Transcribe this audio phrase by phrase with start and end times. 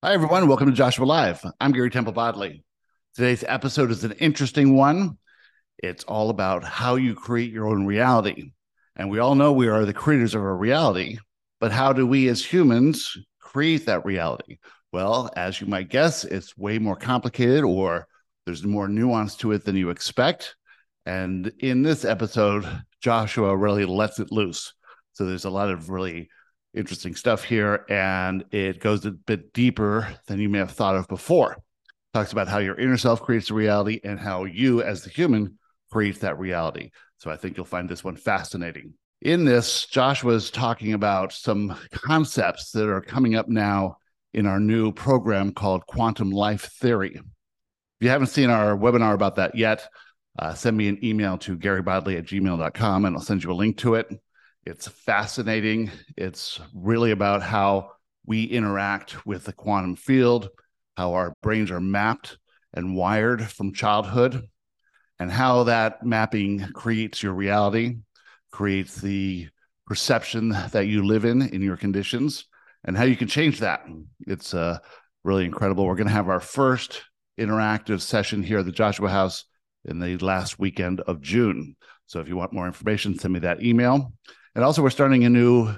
[0.00, 0.46] Hi, everyone.
[0.46, 1.44] Welcome to Joshua Live.
[1.60, 2.62] I'm Gary Temple Bodley.
[3.16, 5.18] Today's episode is an interesting one.
[5.78, 8.52] It's all about how you create your own reality.
[8.94, 11.18] And we all know we are the creators of our reality,
[11.58, 14.58] but how do we as humans create that reality?
[14.92, 18.06] Well, as you might guess, it's way more complicated or
[18.46, 20.54] there's more nuance to it than you expect.
[21.06, 22.64] And in this episode,
[23.02, 24.72] Joshua really lets it loose.
[25.14, 26.28] So there's a lot of really
[26.74, 31.08] interesting stuff here, and it goes a bit deeper than you may have thought of
[31.08, 31.56] before.
[32.14, 35.58] Talks about how your inner self creates the reality and how you, as the human,
[35.90, 36.90] creates that reality.
[37.18, 38.94] So I think you'll find this one fascinating.
[39.20, 43.96] In this, Josh was talking about some concepts that are coming up now
[44.32, 47.14] in our new program called Quantum Life Theory.
[47.16, 49.88] If you haven't seen our webinar about that yet,
[50.38, 53.78] uh, send me an email to garybodley at gmail.com and I'll send you a link
[53.78, 54.08] to it.
[54.68, 55.90] It's fascinating.
[56.14, 57.92] It's really about how
[58.26, 60.50] we interact with the quantum field,
[60.94, 62.36] how our brains are mapped
[62.74, 64.46] and wired from childhood,
[65.18, 67.96] and how that mapping creates your reality,
[68.52, 69.48] creates the
[69.86, 72.44] perception that you live in in your conditions,
[72.84, 73.86] and how you can change that.
[74.26, 74.80] It's uh,
[75.24, 75.86] really incredible.
[75.86, 77.04] We're going to have our first
[77.40, 79.46] interactive session here at the Joshua House
[79.86, 81.74] in the last weekend of June.
[82.04, 84.12] So if you want more information, send me that email.
[84.58, 85.72] And also, we're starting a new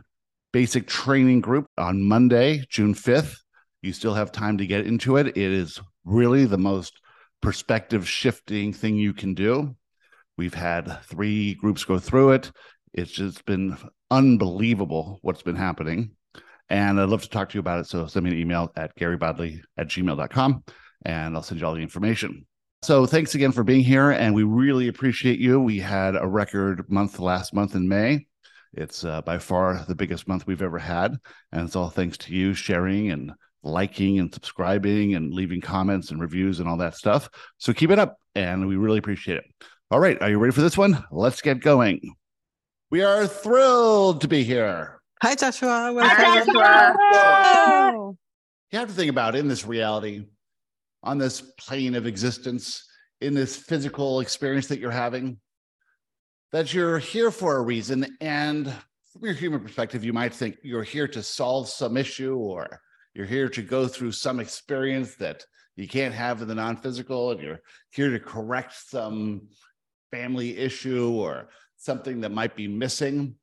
[0.54, 3.36] basic training group on Monday, June 5th.
[3.82, 5.26] You still have time to get into it.
[5.26, 6.98] It is really the most
[7.42, 9.76] perspective shifting thing you can do.
[10.38, 12.52] We've had three groups go through it.
[12.94, 13.76] It's just been
[14.10, 16.12] unbelievable what's been happening.
[16.70, 17.86] And I'd love to talk to you about it.
[17.86, 20.64] So send me an email at garybodley at gmail.com
[21.04, 22.46] and I'll send you all the information.
[22.80, 24.10] So thanks again for being here.
[24.10, 25.60] And we really appreciate you.
[25.60, 28.24] We had a record month last month in May.
[28.72, 31.16] It's uh, by far the biggest month we've ever had.
[31.52, 33.32] And it's all thanks to you sharing and
[33.62, 37.28] liking and subscribing and leaving comments and reviews and all that stuff.
[37.58, 39.44] So keep it up and we really appreciate it.
[39.90, 40.20] All right.
[40.22, 41.04] Are you ready for this one?
[41.10, 42.14] Let's get going.
[42.90, 45.00] We are thrilled to be here.
[45.22, 45.92] Hi, Joshua.
[46.00, 48.14] Hi, Joshua.
[48.72, 50.26] You have to think about in this reality,
[51.02, 52.86] on this plane of existence,
[53.20, 55.38] in this physical experience that you're having,
[56.52, 58.16] that you're here for a reason.
[58.20, 58.66] And
[59.12, 62.80] from your human perspective, you might think you're here to solve some issue or
[63.14, 65.44] you're here to go through some experience that
[65.76, 67.60] you can't have in the non physical, and you're
[67.90, 69.48] here to correct some
[70.10, 73.34] family issue or something that might be missing.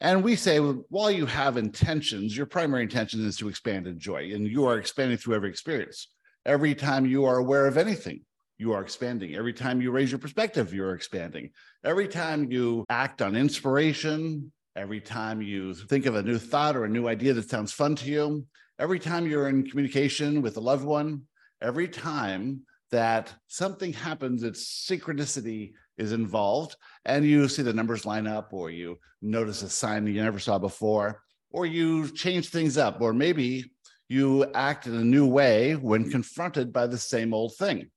[0.00, 3.98] And we say, well, while you have intentions, your primary intention is to expand in
[3.98, 6.08] joy, and you are expanding through every experience.
[6.44, 8.20] Every time you are aware of anything,
[8.58, 9.34] you are expanding.
[9.34, 11.50] Every time you raise your perspective, you're expanding.
[11.86, 16.84] Every time you act on inspiration, every time you think of a new thought or
[16.84, 18.44] a new idea that sounds fun to you,
[18.80, 21.22] every time you're in communication with a loved one,
[21.62, 28.26] every time that something happens, it's synchronicity is involved, and you see the numbers line
[28.26, 32.76] up, or you notice a sign that you never saw before, or you change things
[32.76, 33.64] up, or maybe
[34.08, 37.88] you act in a new way when confronted by the same old thing.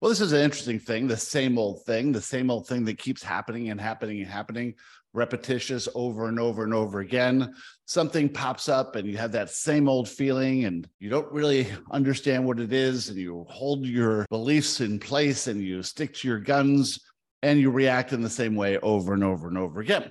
[0.00, 2.96] Well, this is an interesting thing, the same old thing, the same old thing that
[2.96, 4.74] keeps happening and happening and happening,
[5.12, 7.52] repetitious over and over and over again.
[7.84, 12.46] Something pops up and you have that same old feeling and you don't really understand
[12.46, 16.40] what it is and you hold your beliefs in place and you stick to your
[16.40, 16.98] guns
[17.42, 20.10] and you react in the same way over and over and over again.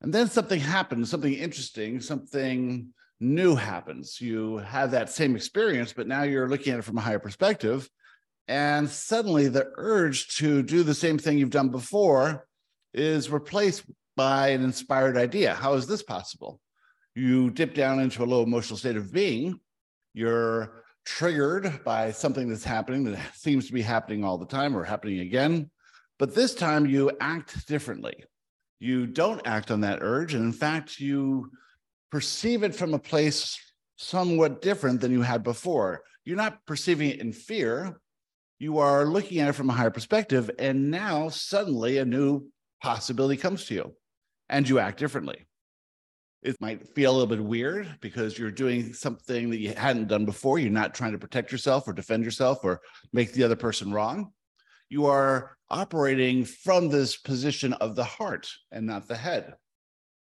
[0.00, 4.20] And then something happens, something interesting, something new happens.
[4.20, 7.88] You have that same experience, but now you're looking at it from a higher perspective
[8.48, 12.46] and suddenly the urge to do the same thing you've done before
[12.94, 13.84] is replaced
[14.16, 15.54] by an inspired idea.
[15.54, 16.60] How is this possible?
[17.14, 19.60] You dip down into a low emotional state of being.
[20.14, 24.84] You're triggered by something that's happening that seems to be happening all the time or
[24.84, 25.70] happening again.
[26.18, 28.24] But this time you act differently.
[28.78, 30.34] You don't act on that urge.
[30.34, 31.50] And in fact, you
[32.10, 33.58] perceive it from a place
[33.96, 36.02] somewhat different than you had before.
[36.24, 37.98] You're not perceiving it in fear,
[38.58, 40.50] you are looking at it from a higher perspective.
[40.58, 42.48] And now suddenly a new
[42.82, 43.94] possibility comes to you
[44.48, 45.46] and you act differently.
[46.42, 50.24] It might feel a little bit weird because you're doing something that you hadn't done
[50.24, 50.58] before.
[50.58, 52.80] You're not trying to protect yourself or defend yourself or
[53.12, 54.32] make the other person wrong.
[54.88, 59.54] You are operating from this position of the heart and not the head.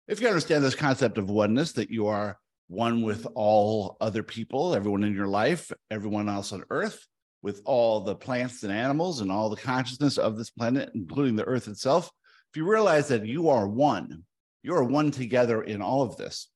[0.07, 4.75] If you understand this concept of oneness, that you are one with all other people,
[4.75, 7.07] everyone in your life, everyone else on earth,
[7.41, 11.45] with all the plants and animals and all the consciousness of this planet, including the
[11.45, 12.11] earth itself,
[12.51, 14.23] if you realize that you are one,
[14.61, 16.49] you are one together in all of this,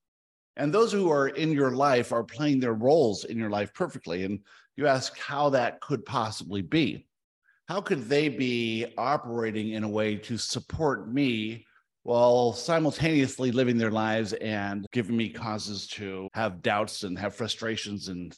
[0.57, 4.23] And those who are in your life are playing their roles in your life perfectly.
[4.23, 4.39] And
[4.77, 7.07] you ask how that could possibly be.
[7.67, 11.65] How could they be operating in a way to support me
[12.03, 18.09] while simultaneously living their lives and giving me causes to have doubts and have frustrations
[18.09, 18.37] and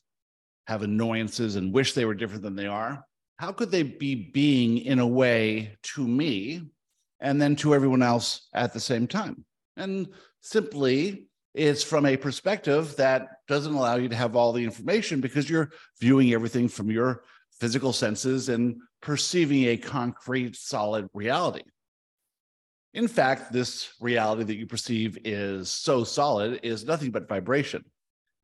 [0.67, 3.03] have annoyances and wish they were different than they are?
[3.37, 6.63] How could they be being in a way to me
[7.19, 9.45] and then to everyone else at the same time?
[9.77, 10.07] And
[10.41, 15.49] simply, it's from a perspective that doesn't allow you to have all the information because
[15.49, 17.23] you're viewing everything from your
[17.59, 21.63] physical senses and perceiving a concrete, solid reality.
[22.93, 27.85] In fact, this reality that you perceive is so solid is nothing but vibration.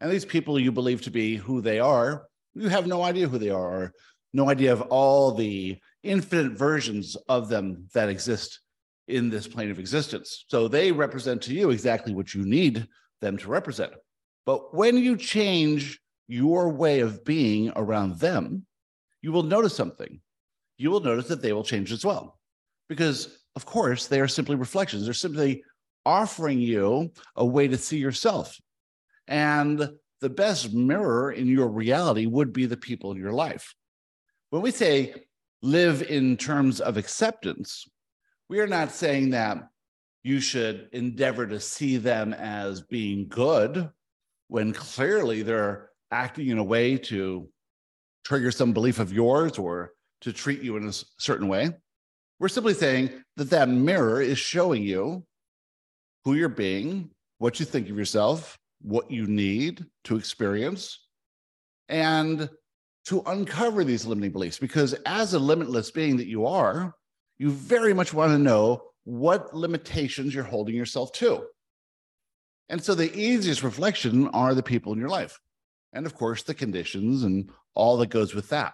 [0.04, 3.38] And these people you believe to be who they are, you have no idea who
[3.38, 3.94] they are,
[4.34, 8.60] no idea of all the infinite versions of them that exist
[9.08, 10.44] in this plane of existence.
[10.50, 12.86] So they represent to you exactly what you need
[13.22, 13.94] them to represent.
[14.46, 18.66] But when you change your way of being around them,
[19.22, 20.20] you will notice something.
[20.78, 22.38] You will notice that they will change as well.
[22.90, 25.06] Because, of course, they are simply reflections.
[25.06, 25.64] They're simply
[26.06, 28.60] offering you a way to see yourself.
[29.28, 29.90] And
[30.22, 33.74] the best mirror in your reality would be the people in your life.
[34.50, 35.14] When we say
[35.62, 37.86] live in terms of acceptance,
[38.50, 39.70] we are not saying that
[40.24, 43.90] you should endeavor to see them as being good
[44.48, 47.50] when clearly they're acting in a way to
[48.24, 49.92] trigger some belief of yours or
[50.22, 51.70] to treat you in a certain way.
[52.40, 55.26] We're simply saying that that mirror is showing you
[56.24, 57.10] who you're being,
[57.40, 61.00] what you think of yourself, what you need to experience,
[61.90, 62.50] and
[63.06, 64.60] to uncover these limiting beliefs.
[64.60, 66.94] Because as a limitless being that you are,
[67.38, 71.46] you very much want to know what limitations you're holding yourself to.
[72.70, 75.40] And so the easiest reflection are the people in your life.
[75.94, 78.74] And of course, the conditions and all that goes with that.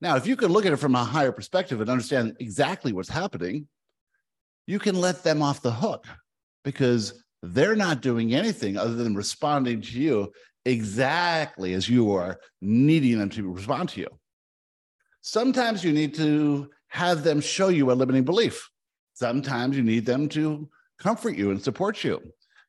[0.00, 3.08] Now, if you can look at it from a higher perspective and understand exactly what's
[3.08, 3.68] happening,
[4.66, 6.06] you can let them off the hook
[6.62, 10.32] because they're not doing anything other than responding to you
[10.64, 14.08] exactly as you are needing them to respond to you.
[15.20, 18.68] Sometimes you need to have them show you a limiting belief.
[19.14, 20.68] Sometimes you need them to
[20.98, 22.20] comfort you and support you.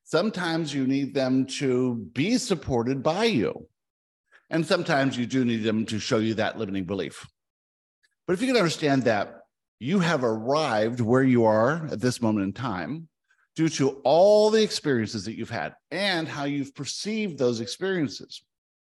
[0.04, 3.68] Sometimes you need them to be supported by you.
[4.50, 7.25] And sometimes you do need them to show you that limiting belief.
[8.27, 9.42] But if you can understand that
[9.80, 13.07] you have arrived where you are at this moment in time
[13.55, 18.43] due to all the experiences that you've had and how you've perceived those experiences,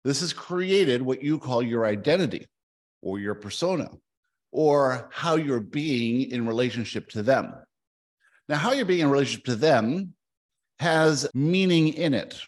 [0.04, 2.46] this has created what you call your identity
[3.02, 3.88] or your persona
[4.52, 7.54] or how you're being in relationship to them.
[8.48, 10.14] Now, how you're being in relationship to them
[10.78, 12.40] has meaning in it,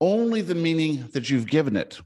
[0.00, 2.00] only the meaning that you've given it.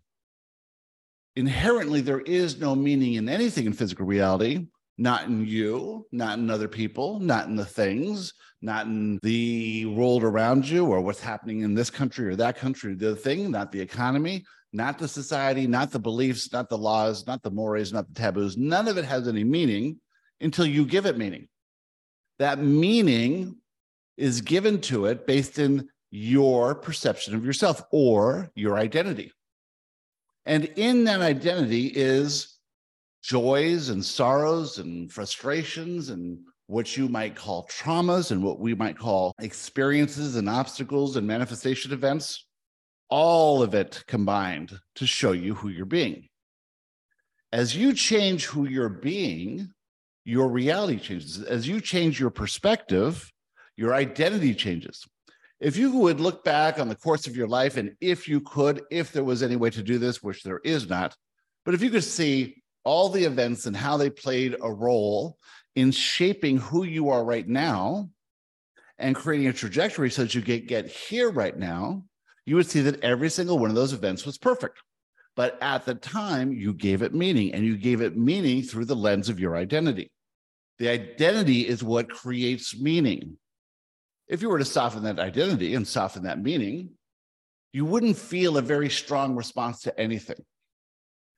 [1.36, 4.66] Inherently, there is no meaning in anything in physical reality,
[4.98, 10.24] not in you, not in other people, not in the things, not in the world
[10.24, 13.80] around you or what's happening in this country or that country the thing, not the
[13.80, 18.14] economy, not the society, not the beliefs, not the laws, not the mores, not the
[18.14, 18.56] taboos.
[18.56, 20.00] None of it has any meaning
[20.40, 21.48] until you give it meaning.
[22.40, 23.56] That meaning
[24.16, 29.32] is given to it based in your perception of yourself or your identity.
[30.44, 32.57] And in that identity is
[33.22, 38.98] joys and sorrows and frustrations and what you might call traumas and what we might
[38.98, 42.44] call experiences and obstacles and manifestation events
[43.08, 46.28] all of it combined to show you who you're being.
[47.52, 49.70] As you change who you're being,
[50.24, 51.42] your reality changes.
[51.42, 53.30] As you change your perspective,
[53.76, 55.06] your identity changes.
[55.60, 58.82] If you would look back on the course of your life, and if you could,
[58.90, 61.16] if there was any way to do this, which there is not,
[61.64, 65.38] but if you could see all the events and how they played a role
[65.76, 68.08] in shaping who you are right now
[68.98, 72.02] and creating a trajectory so that you get, get here right now,
[72.46, 74.78] you would see that every single one of those events was perfect.
[75.36, 78.96] But at the time, you gave it meaning, and you gave it meaning through the
[78.96, 80.10] lens of your identity.
[80.78, 83.36] The identity is what creates meaning.
[84.26, 86.90] If you were to soften that identity and soften that meaning,
[87.72, 90.44] you wouldn't feel a very strong response to anything.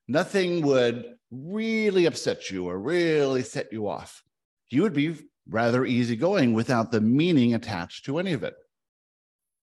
[0.08, 4.22] Nothing would really upset you or really set you off.
[4.70, 5.16] You would be
[5.48, 8.54] rather easygoing without the meaning attached to any of it.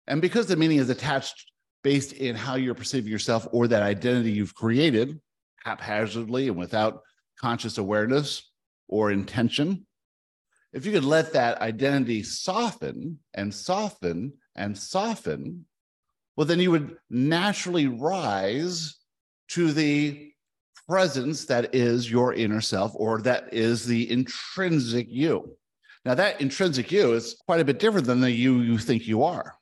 [0.06, 1.50] And because the meaning is attached
[1.82, 5.20] based in how you're perceiving yourself or that identity you've created
[5.64, 7.00] haphazardly and without
[7.38, 8.50] conscious awareness
[8.88, 9.86] or intention,
[10.72, 15.66] if you could let that identity soften and soften and soften,
[16.36, 18.96] well, then you would naturally rise
[19.48, 20.32] to the
[20.88, 25.56] presence that is your inner self or that is the intrinsic you.
[26.04, 29.24] Now, that intrinsic you is quite a bit different than the you you think you
[29.24, 29.56] are.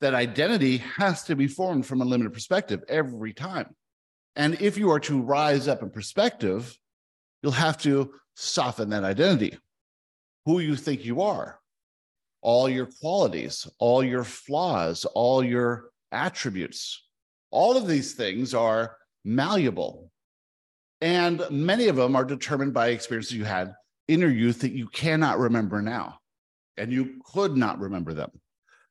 [0.00, 3.74] That identity has to be formed from a limited perspective every time.
[4.36, 6.76] And if you are to rise up in perspective,
[7.42, 9.56] you'll have to soften that identity,
[10.44, 11.58] who you think you are,
[12.40, 17.02] all your qualities, all your flaws, all your attributes.
[17.50, 20.10] All of these things are malleable.
[21.00, 23.74] And many of them are determined by experiences you had
[24.08, 26.18] in your youth that you cannot remember now.
[26.76, 28.30] And you could not remember them.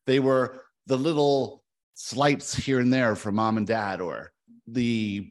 [0.05, 1.63] They were the little
[1.95, 4.31] slights here and there from mom and dad, or
[4.67, 5.29] the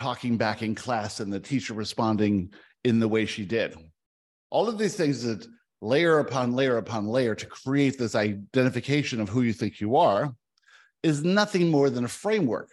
[0.00, 2.52] talking back in class and the teacher responding
[2.84, 3.76] in the way she did.
[4.50, 5.46] All of these things that
[5.80, 10.34] layer upon layer upon layer to create this identification of who you think you are
[11.02, 12.70] is nothing more than a framework,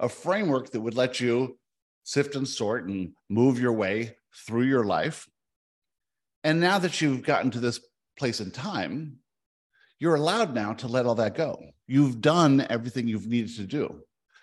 [0.00, 1.58] a framework that would let you
[2.06, 5.28] sift and sort and move your way through your life.
[6.44, 7.80] And now that you've gotten to this
[8.16, 9.18] place in time,
[9.98, 11.60] you're allowed now to let all that go.
[11.88, 14.02] You've done everything you've needed to do.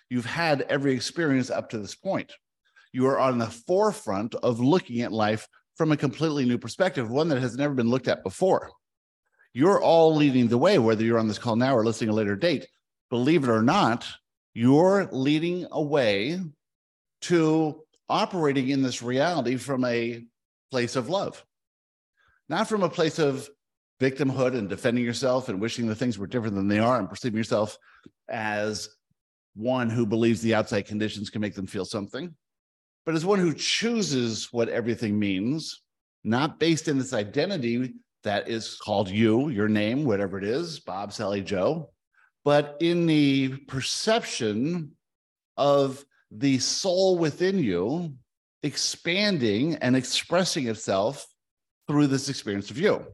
[0.10, 2.34] You've had every experience up to this point.
[2.92, 7.30] You are on the forefront of looking at life from a completely new perspective, one
[7.30, 8.72] that has never been looked at before.
[9.54, 12.36] You're all leading the way, whether you're on this call now or listening a later
[12.36, 12.68] date.
[13.10, 14.06] Believe it or not,
[14.54, 16.42] you're leading a way
[17.24, 20.24] to operating in this reality from a
[20.72, 21.44] place of love,
[22.50, 23.50] not from a place of
[24.00, 27.38] victimhood and defending yourself and wishing the things were different than they are and perceiving
[27.38, 27.78] yourself
[28.30, 28.90] as
[29.56, 32.34] one who believes the outside conditions can make them feel something,
[33.06, 35.82] but as one who chooses what everything means,
[36.24, 41.14] not based in this identity that is called you, your name, whatever it is, Bob,
[41.14, 41.92] Sally, Joe,
[42.44, 44.92] but in the perception
[45.56, 46.04] of
[46.38, 48.14] the soul within you
[48.64, 51.26] expanding and expressing itself
[51.88, 53.06] through this experience of you.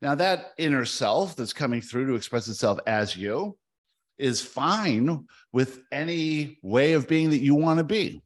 [0.00, 3.56] Now, that inner self that's coming through to express itself as you
[4.18, 8.22] is fine with any way of being that you want to be.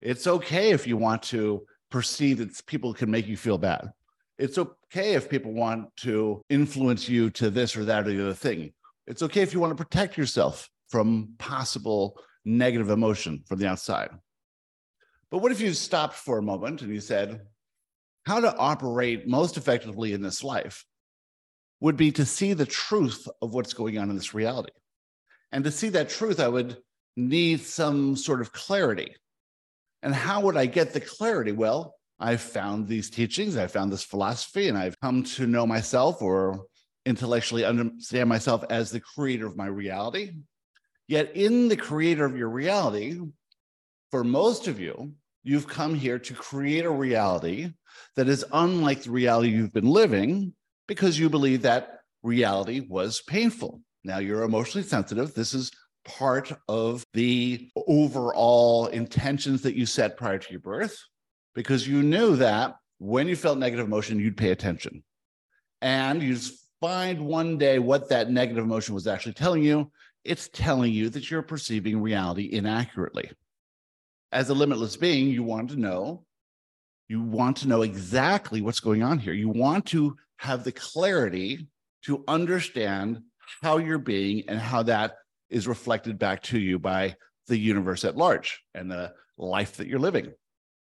[0.00, 3.92] It's okay if you want to perceive that people can make you feel bad.
[4.38, 8.34] It's okay if people want to influence you to this or that or the other
[8.34, 8.72] thing.
[9.06, 14.10] It's okay if you want to protect yourself from possible negative emotion from the outside.
[15.30, 17.40] But what if you stopped for a moment and you said,
[18.24, 20.84] how to operate most effectively in this life
[21.80, 24.72] would be to see the truth of what's going on in this reality.
[25.50, 26.78] And to see that truth, I would
[27.16, 29.16] need some sort of clarity.
[30.02, 31.50] And how would I get the clarity?
[31.50, 36.22] Well, I found these teachings, I found this philosophy, and I've come to know myself
[36.22, 36.66] or
[37.04, 40.34] intellectually understand myself as the creator of my reality.
[41.12, 43.20] Yet, in the creator of your reality,
[44.10, 47.70] for most of you, you've come here to create a reality
[48.16, 50.54] that is unlike the reality you've been living
[50.88, 53.82] because you believe that reality was painful.
[54.02, 55.34] Now you're emotionally sensitive.
[55.34, 55.70] This is
[56.06, 60.96] part of the overall intentions that you set prior to your birth
[61.54, 65.04] because you knew that when you felt negative emotion, you'd pay attention.
[65.82, 66.38] And you
[66.80, 69.90] find one day what that negative emotion was actually telling you.
[70.24, 73.30] It's telling you that you're perceiving reality inaccurately.
[74.30, 76.24] As a limitless being, you want to know,
[77.08, 79.32] you want to know exactly what's going on here.
[79.32, 81.66] You want to have the clarity
[82.04, 83.22] to understand
[83.62, 85.16] how you're being and how that
[85.50, 87.16] is reflected back to you by
[87.48, 90.32] the universe at large and the life that you're living.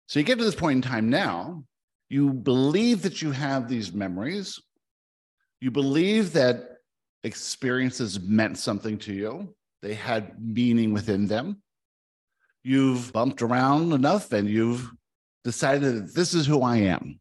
[0.08, 1.64] So you get to this point in time now,
[2.08, 4.58] you believe that you have these memories,
[5.60, 6.79] you believe that
[7.24, 11.62] experiences meant something to you, they had meaning within them.
[12.62, 14.90] You've bumped around enough and you've
[15.44, 17.20] decided that this is who I am.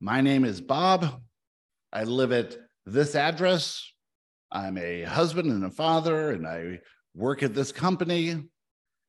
[0.00, 1.20] My name is Bob.
[1.92, 3.84] I live at this address.
[4.50, 6.80] I'm a husband and a father, and I
[7.14, 8.42] work at this company.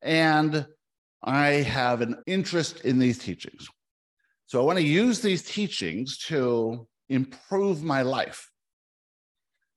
[0.02, 0.66] And
[1.24, 3.68] I have an interest in these teachings.
[4.48, 8.50] So I want to use these teachings to improve my life.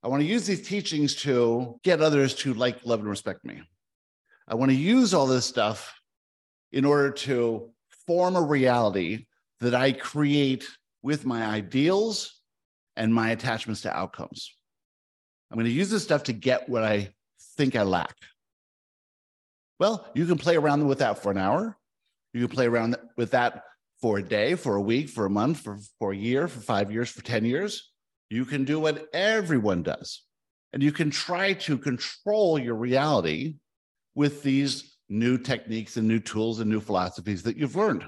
[0.02, 3.62] I want to use these teachings to get others to like, love, and respect me.
[4.48, 5.94] I want to use all this stuff
[6.72, 7.70] in order to
[8.06, 9.26] form a reality
[9.60, 10.66] that I create
[11.02, 12.40] with my ideals
[12.96, 14.52] and my attachments to outcomes.
[15.50, 17.12] I'm going to use this stuff to get what I
[17.56, 18.14] think I lack.
[19.78, 21.76] Well, you can play around with that for an hour.
[22.32, 23.62] You can play around with that
[24.00, 26.90] for a day, for a week, for a month, for, for a year, for five
[26.90, 27.91] years, for 10 years.
[28.32, 30.22] You can do what everyone does.
[30.72, 33.56] And you can try to control your reality
[34.14, 38.06] with these new techniques and new tools and new philosophies that you've learned.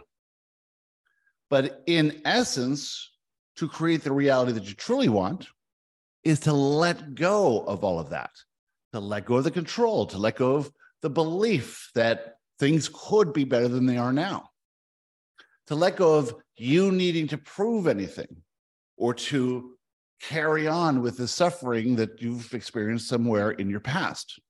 [1.50, 3.12] But in essence,
[3.56, 5.46] to create the reality that you truly want
[6.22, 8.30] is to let go of all of that,
[8.94, 13.34] to let go of the control, to let go of the belief that things could
[13.34, 14.48] be better than they are now,
[15.66, 18.42] to let go of you needing to prove anything
[18.96, 19.73] or to
[20.20, 24.40] carry on with the suffering that you've experienced somewhere in your past.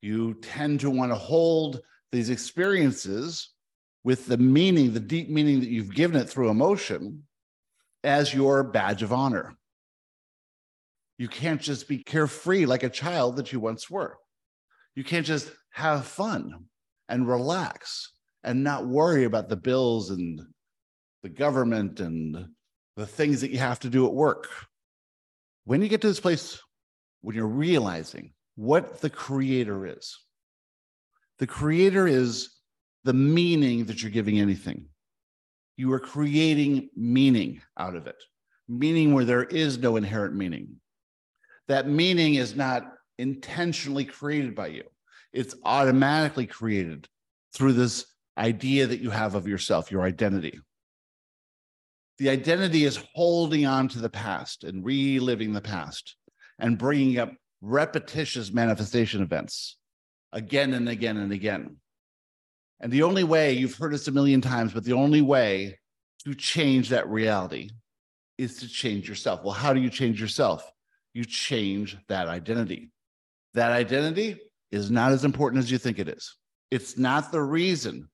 [0.00, 1.80] You tend to want to hold
[2.12, 3.50] these experiences
[4.04, 7.24] with the meaning, the deep meaning that you've given it through emotion
[8.04, 9.56] as your badge of honor.
[11.18, 14.16] You can't just be carefree like a child that you once were.
[14.94, 16.66] You can't just have fun
[17.08, 18.12] and relax
[18.44, 20.40] and not worry about the bills and
[21.22, 22.48] the government and
[22.96, 24.48] the things that you have to do at work.
[25.68, 26.58] When you get to this place,
[27.20, 30.18] when you're realizing what the creator is,
[31.40, 32.56] the creator is
[33.04, 34.86] the meaning that you're giving anything.
[35.76, 38.16] You are creating meaning out of it,
[38.66, 40.76] meaning where there is no inherent meaning.
[41.66, 44.84] That meaning is not intentionally created by you,
[45.34, 47.10] it's automatically created
[47.52, 48.06] through this
[48.38, 50.60] idea that you have of yourself, your identity.
[52.18, 56.16] The identity is holding on to the past and reliving the past
[56.58, 59.76] and bringing up repetitious manifestation events
[60.32, 61.76] again and again and again.
[62.80, 65.78] And the only way, you've heard this a million times, but the only way
[66.24, 67.70] to change that reality
[68.36, 69.42] is to change yourself.
[69.42, 70.68] Well, how do you change yourself?
[71.14, 72.90] You change that identity.
[73.54, 74.38] That identity
[74.70, 76.36] is not as important as you think it is.
[76.70, 78.08] It's not the reason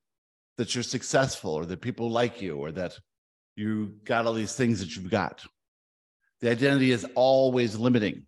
[0.57, 2.97] that you're successful or that people like you or that
[3.55, 5.43] you got all these things that you've got.
[6.41, 8.25] The identity is always limiting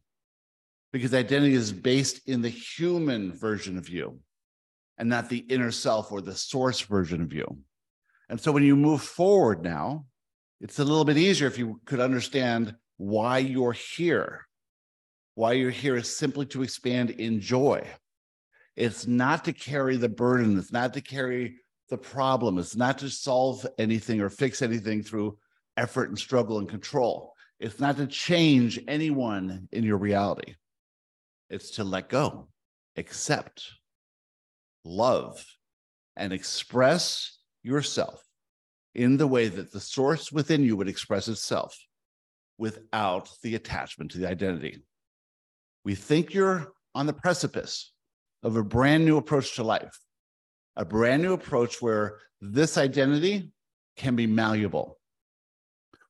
[0.94, 4.20] because identity is based in the human version of you
[4.98, 7.58] and not the inner self or the source version of you.
[8.30, 10.06] And so when you move forward now,
[10.60, 14.48] it's a little bit easier if you could understand why you're here.
[15.36, 17.86] Why you're here is simply to expand in joy.
[18.76, 21.58] It's not to carry the burden, it's not to carry
[21.90, 25.38] the problem, is not to solve anything or fix anything through
[25.78, 27.34] effort and struggle and control.
[27.60, 30.56] It's not to change anyone in your reality.
[31.50, 32.50] It's to let go,
[32.98, 33.64] accept,
[34.84, 35.44] love,
[36.16, 38.22] and express yourself
[38.96, 41.78] in the way that the source within you would express itself
[42.58, 44.84] without the attachment to the identity.
[45.86, 47.94] We think you're on the precipice
[48.44, 49.98] of a brand new approach to life,
[50.78, 53.52] a brand new approach where this identity
[53.98, 54.98] can be malleable,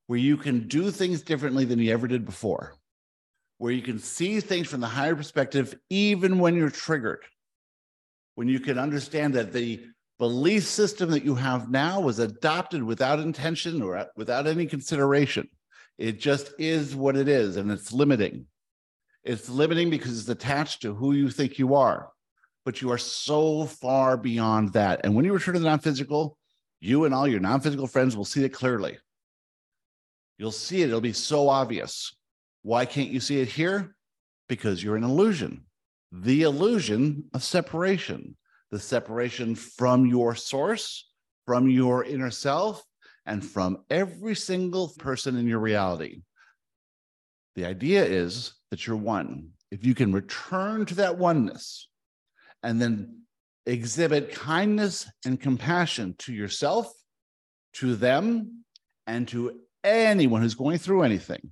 [0.06, 2.76] where you can do things differently than you ever did before,
[3.58, 7.24] where you can see things from the higher perspective, even when you're triggered
[8.38, 9.84] when you can understand that the
[10.20, 15.50] belief system that you have now was adopted without intention or without any consideration.
[15.98, 18.46] It just is what it is, and it's limiting.
[19.24, 22.12] It's limiting because it's attached to who you think you are,
[22.68, 25.00] but you are so far beyond that.
[25.06, 26.38] And when you return to the non physical,
[26.82, 28.98] you and all your non physical friends will see it clearly.
[30.38, 32.14] You'll see it, it'll be so obvious.
[32.64, 33.96] Why can't you see it here?
[34.50, 35.64] Because you're an illusion
[36.12, 38.36] the illusion of separation,
[38.70, 41.10] the separation from your source,
[41.46, 42.84] from your inner self,
[43.26, 46.22] and from every single person in your reality.
[47.56, 49.52] The idea is that you're one.
[49.72, 51.88] If you can return to that oneness
[52.63, 53.22] and then
[53.65, 56.91] exhibit kindness and compassion to yourself,
[57.74, 58.63] to them,
[59.06, 61.52] and to anyone who's going through anything,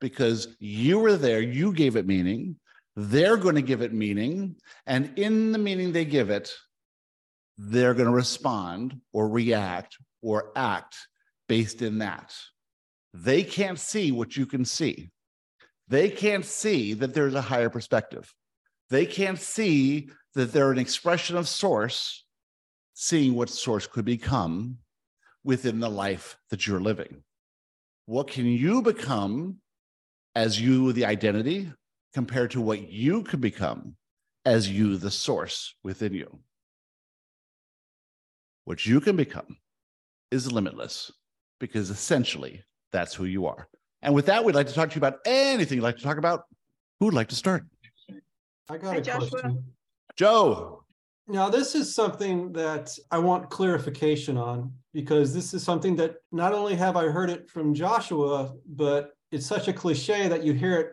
[0.00, 2.56] because you were there, you gave it meaning,
[2.94, 4.56] they're going to give it meaning.
[4.86, 6.52] And in the meaning they give it,
[7.58, 10.96] they're going to respond or react or act
[11.48, 12.34] based in that.
[13.14, 15.10] They can't see what you can see.
[15.88, 18.32] They can't see that there's a higher perspective.
[18.90, 22.24] They can't see that they're an expression of source,
[22.94, 24.78] seeing what source could become
[25.42, 27.22] within the life that you're living.
[28.04, 29.56] What can you become
[30.36, 31.72] as you, the identity,
[32.12, 33.96] compared to what you could become
[34.44, 36.38] as you, the source within you.
[38.66, 39.56] What you can become
[40.30, 41.10] is limitless
[41.58, 43.68] because essentially that's who you are.
[44.02, 46.18] And with that, we'd like to talk to you about anything you'd like to talk
[46.18, 46.44] about.
[47.00, 47.64] Who would like to start?
[48.68, 49.28] I got Hi, a Joshua.
[49.28, 49.64] question.
[50.16, 50.84] Joe.
[51.28, 56.52] Now, this is something that I want clarification on because this is something that not
[56.52, 60.80] only have I heard it from Joshua, but it's such a cliche that you hear
[60.80, 60.92] it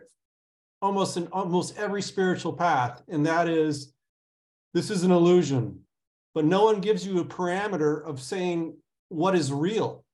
[0.82, 3.94] almost in almost every spiritual path, and that is
[4.74, 5.80] this is an illusion.
[6.34, 8.76] But no one gives you a parameter of saying
[9.08, 10.04] what is real.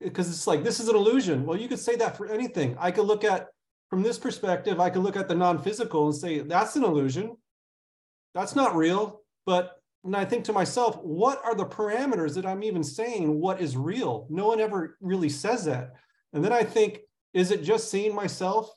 [0.00, 1.46] Because it's like this is an illusion.
[1.46, 2.76] Well, you could say that for anything.
[2.78, 3.46] I could look at
[3.88, 7.36] from this perspective, I could look at the non-physical and say that's an illusion.
[8.34, 9.20] That's not real.
[9.46, 9.72] But
[10.04, 13.76] and I think to myself, what are the parameters that I'm even saying what is
[13.76, 14.26] real?
[14.30, 15.92] No one ever really says that.
[16.32, 17.00] And then I think,
[17.34, 18.70] is it just seeing myself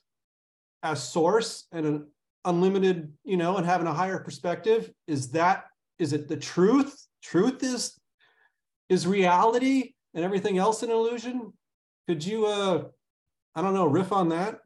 [0.83, 2.07] as source and an
[2.45, 4.91] unlimited, you know, and having a higher perspective?
[5.07, 5.65] Is that
[5.97, 6.95] is it the truth?
[7.23, 7.99] Truth is
[8.89, 11.53] is reality and everything else an illusion?
[12.07, 12.83] Could you uh
[13.55, 14.59] I don't know, riff on that?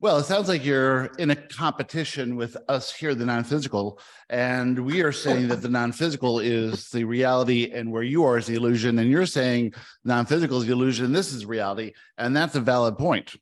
[0.00, 3.98] Well, it sounds like you're in a competition with us here, the non physical.
[4.28, 5.12] And we are oh.
[5.12, 8.98] saying that the non physical is the reality, and where you are is the illusion.
[8.98, 9.72] And you're saying
[10.04, 11.92] non physical is the illusion, this is reality.
[12.18, 13.34] And that's a valid point.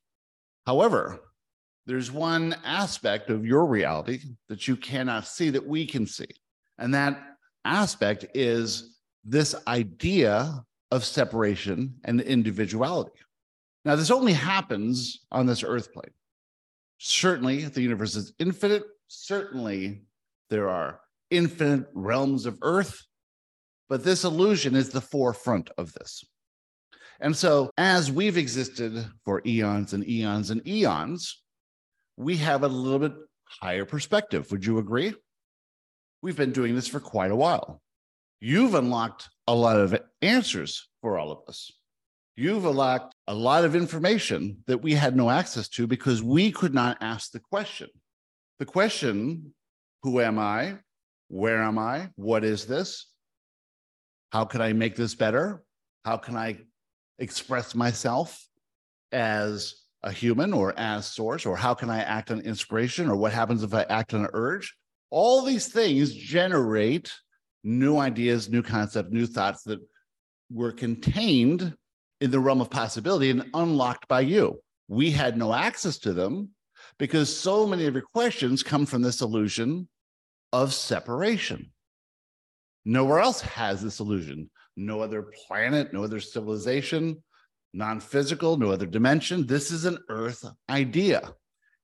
[0.67, 1.19] However,
[1.87, 6.29] there's one aspect of your reality that you cannot see that we can see.
[6.79, 7.21] And that
[7.65, 13.13] aspect is this idea of separation and individuality.
[13.85, 16.13] Now, this only happens on this earth plane.
[17.05, 18.85] Certainly, the universe is infinite.
[19.09, 20.05] Certainly,
[20.51, 21.01] there are
[21.33, 23.05] infinite realms of earth,
[23.89, 26.23] but this illusion is the forefront of this.
[27.19, 31.43] And so, as we've existed for eons and eons and eons,
[32.17, 33.15] we have a little bit
[33.49, 34.49] higher perspective.
[34.53, 35.13] Would you agree?
[36.23, 37.83] We've been doing this for quite a while.
[38.41, 41.73] You've unlocked a lot of answers for all of us
[42.37, 46.75] you've unlocked a lot of information that we had no access to because we could
[46.75, 47.89] not ask the question.
[48.59, 49.55] The question
[50.03, 50.79] who am I?
[51.29, 52.11] Where am I?
[52.17, 53.07] What is this?
[54.33, 55.63] How can I make this better?
[56.05, 56.59] How can I
[57.19, 58.45] express myself
[59.13, 61.47] as a human or as source?
[61.47, 63.09] Or how can I act on inspiration?
[63.09, 64.75] Or what happens if I act on an urge?
[65.11, 67.13] All these things generate
[67.63, 69.79] new ideas, new concepts, new thoughts that
[70.51, 71.77] were contained
[72.23, 74.61] in the realm of possibility and unlocked by you.
[74.87, 76.51] We had no access to them
[76.97, 79.89] because so many of your questions come from this illusion
[80.53, 81.73] of separation.
[82.85, 84.51] Nowhere else has this illusion.
[84.77, 87.21] No other planet, no other civilization,
[87.75, 89.45] non physical, no other dimension.
[89.45, 91.35] This is an Earth idea.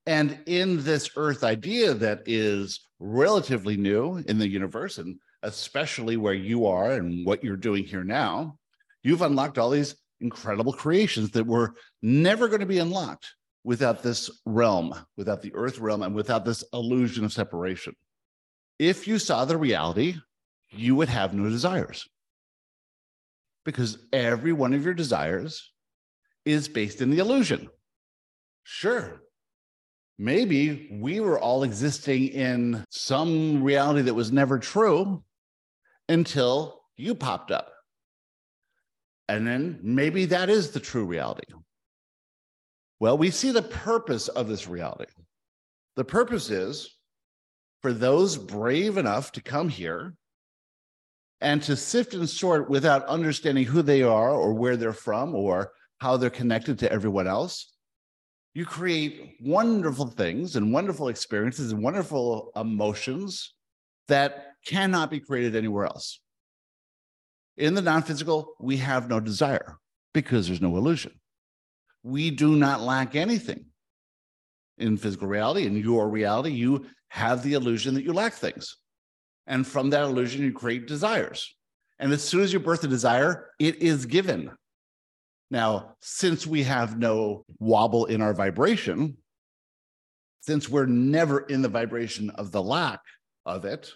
[0.07, 6.35] And in this Earth idea that is relatively new in the universe, and especially where
[6.35, 8.57] you are and what you're doing here now,
[9.03, 13.27] you've unlocked all these incredible creations that were never going to be unlocked
[13.65, 17.95] without this realm, without the earth realm, and without this illusion of separation.
[18.79, 20.17] If you saw the reality,
[20.71, 22.09] you would have no desires.
[23.65, 25.73] Because every one of your desires
[26.45, 27.69] is based in the illusion.
[28.63, 29.21] Sure,
[30.19, 35.23] maybe we were all existing in some reality that was never true
[36.09, 37.73] until you popped up.
[39.29, 41.53] And then maybe that is the true reality.
[43.01, 45.13] Well, we see the purpose of this reality.
[45.97, 46.97] The purpose is
[47.83, 50.15] for those brave enough to come here
[51.41, 55.73] and to sift and sort without understanding who they are or where they're from or
[55.99, 57.73] how they're connected to everyone else.
[58.55, 63.55] You create wonderful things and wonderful experiences and wonderful emotions
[64.09, 66.21] that cannot be created anywhere else.
[67.59, 69.79] In the non physical, we have no desire
[70.15, 71.13] because there's no illusion.
[72.05, 73.67] We do not lack anything.
[74.79, 78.77] In physical reality, in your reality, you have the illusion that you lack things.
[79.49, 81.53] And from that illusion, you create desires.
[81.99, 84.53] And as soon as you birth a desire, it is given.
[85.51, 89.17] Now, since we have no wobble in our vibration,
[90.43, 93.01] since we're never in the vibration of the lack
[93.45, 93.91] of it,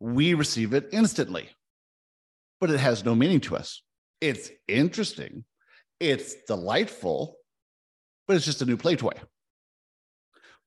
[0.00, 1.50] we receive it instantly
[2.60, 3.82] but it has no meaning to us.
[4.20, 5.44] It's interesting,
[6.00, 7.36] it's delightful,
[8.26, 9.12] but it's just a new play toy.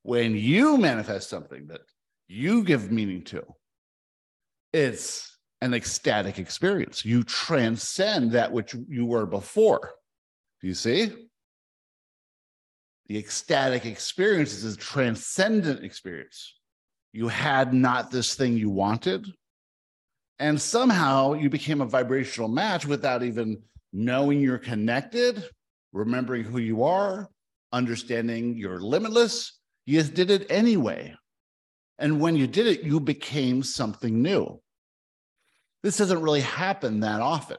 [0.02, 1.82] When you manifest something that
[2.28, 3.42] you give meaning to,
[4.72, 7.04] it's an ecstatic experience.
[7.04, 9.90] You transcend that which you were before.
[10.60, 11.12] Do you see?
[13.08, 16.54] The ecstatic experience is a transcendent experience.
[17.12, 19.26] You had not this thing you wanted,
[20.40, 25.44] and somehow you became a vibrational match without even knowing you're connected,
[25.92, 27.28] remembering who you are,
[27.72, 29.60] understanding you're limitless.
[29.84, 31.14] You did it anyway.
[31.98, 34.60] And when you did it, you became something new.
[35.82, 37.58] This doesn't really happen that often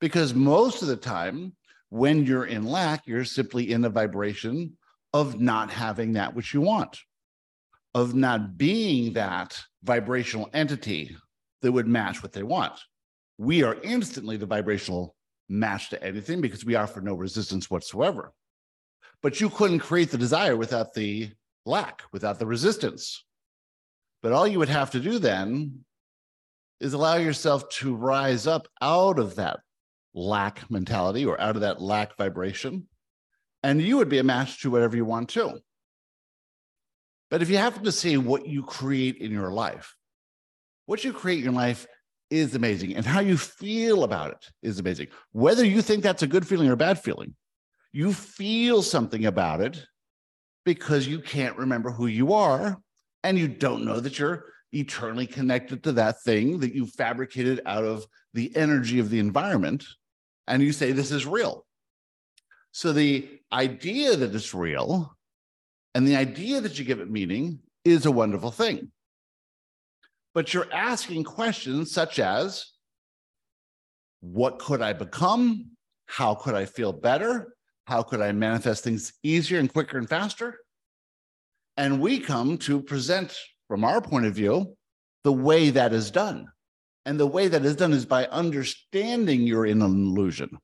[0.00, 1.54] because most of the time,
[1.88, 4.76] when you're in lack, you're simply in a vibration
[5.14, 6.98] of not having that which you want,
[7.94, 11.16] of not being that vibrational entity
[11.60, 12.72] that would match what they want.
[13.38, 15.14] We are instantly the vibrational
[15.48, 18.32] match to anything because we offer no resistance whatsoever.
[19.22, 21.30] But you couldn't create the desire without the
[21.64, 23.24] lack, without the resistance.
[24.22, 25.84] But all you would have to do then
[26.80, 29.60] is allow yourself to rise up out of that
[30.14, 32.86] lack mentality or out of that lack vibration,
[33.62, 35.60] and you would be a match to whatever you want to.
[37.32, 39.96] But if you happen to see what you create in your life,
[40.84, 41.86] what you create in your life
[42.28, 45.06] is amazing, and how you feel about it is amazing.
[45.32, 47.34] Whether you think that's a good feeling or a bad feeling,
[47.90, 49.82] you feel something about it
[50.66, 52.78] because you can't remember who you are
[53.24, 57.84] and you don't know that you're eternally connected to that thing that you fabricated out
[57.84, 59.86] of the energy of the environment
[60.48, 61.64] and you say this is real
[62.72, 65.16] so the idea that it's real
[65.94, 68.90] and the idea that you give it meaning is a wonderful thing.
[70.34, 72.72] But you're asking questions such as
[74.20, 75.70] what could i become?
[76.06, 77.54] How could i feel better?
[77.86, 80.58] How could i manifest things easier and quicker and faster?
[81.76, 83.36] And we come to present,
[83.68, 84.76] from our point of view,
[85.24, 86.48] the way that is done.
[87.04, 90.58] And the way that is done is by understanding you're in an illusion,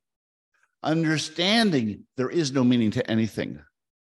[0.83, 3.61] understanding there is no meaning to anything,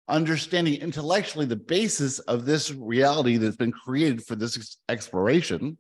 [0.08, 5.78] understanding intellectually the basis of this reality that's been created for this exploration,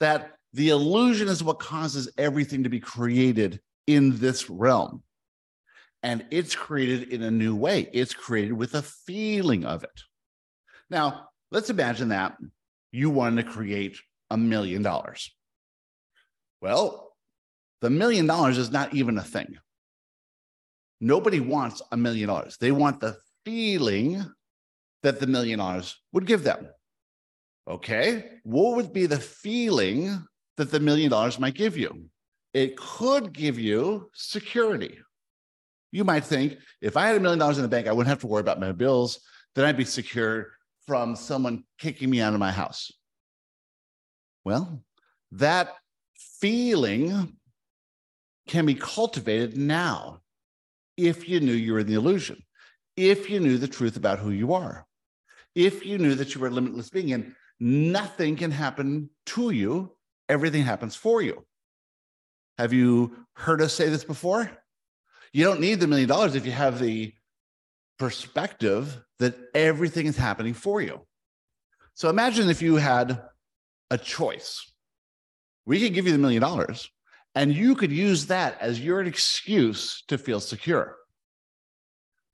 [0.00, 5.02] that the illusion is what causes everything to be created in this realm.
[6.02, 10.00] And it's created in a new way, it's created with a feeling of it.
[10.90, 12.36] Now, let's imagine that
[12.90, 13.98] you wanted to create
[14.30, 15.32] a million dollars.
[16.60, 17.14] Well,
[17.80, 19.58] the million dollars is not even a thing.
[21.00, 22.56] Nobody wants a million dollars.
[22.58, 24.24] They want the feeling
[25.02, 26.68] that the million dollars would give them.
[27.68, 30.24] Okay, what would be the feeling
[30.56, 32.06] that the million dollars might give you?
[32.54, 34.98] It could give you security.
[35.90, 38.20] You might think if I had a million dollars in the bank, I wouldn't have
[38.20, 39.20] to worry about my bills,
[39.54, 40.52] then I'd be secure
[40.86, 42.90] from someone kicking me out of my house?
[44.44, 44.82] Well,
[45.32, 45.74] that
[46.40, 47.36] feeling
[48.48, 50.20] can be cultivated now
[50.96, 52.42] if you knew you were in the illusion,
[52.96, 54.86] if you knew the truth about who you are,
[55.54, 59.92] if you knew that you were a limitless being and nothing can happen to you,
[60.28, 61.44] everything happens for you.
[62.58, 64.50] Have you heard us say this before?
[65.32, 67.14] You don't need the million dollars if you have the
[67.98, 71.00] perspective that everything is happening for you.
[71.94, 73.22] So imagine if you had
[73.90, 74.70] a choice.
[75.64, 76.90] We could give you the million dollars,
[77.34, 80.96] and you could use that as your excuse to feel secure.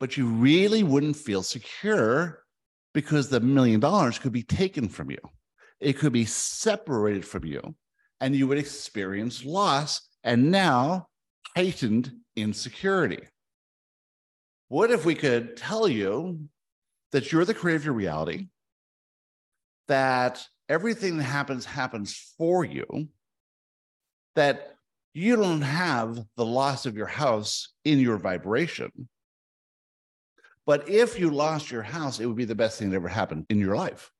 [0.00, 2.44] But you really wouldn't feel secure
[2.94, 5.18] because the million dollars could be taken from you.
[5.80, 7.74] It could be separated from you,
[8.20, 11.08] and you would experience loss and now
[11.56, 13.20] heightened insecurity.
[14.68, 16.48] What if we could tell you
[17.12, 18.48] that you're the creator of your reality,
[19.86, 23.08] that everything that happens happens for you,
[24.34, 24.74] that
[25.14, 29.08] you don't have the loss of your house in your vibration.
[30.68, 33.46] But if you lost your house, it would be the best thing that ever happened
[33.48, 34.10] in your life.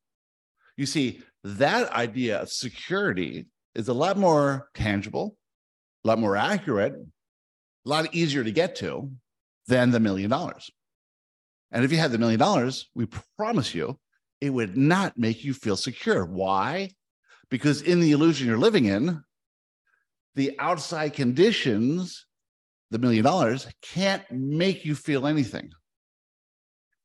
[0.79, 5.37] You see, that idea of security is a lot more tangible,
[6.07, 9.13] a lot more accurate, a lot easier to get to
[9.67, 10.71] than the million dollars.
[11.71, 13.07] And if you had the million dollars, we
[13.37, 13.99] promise you
[14.41, 16.25] it would not make you feel secure.
[16.25, 16.93] Why?
[17.51, 19.23] Because in the illusion you're living in,
[20.35, 22.25] the outside conditions,
[22.91, 25.73] the million dollars, can't make you feel anything.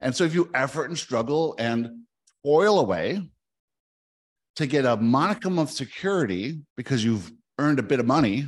[0.03, 2.03] And so if you effort and struggle and
[2.45, 3.21] toil away
[4.57, 8.45] to get a monicum of security because you've earned a bit of money,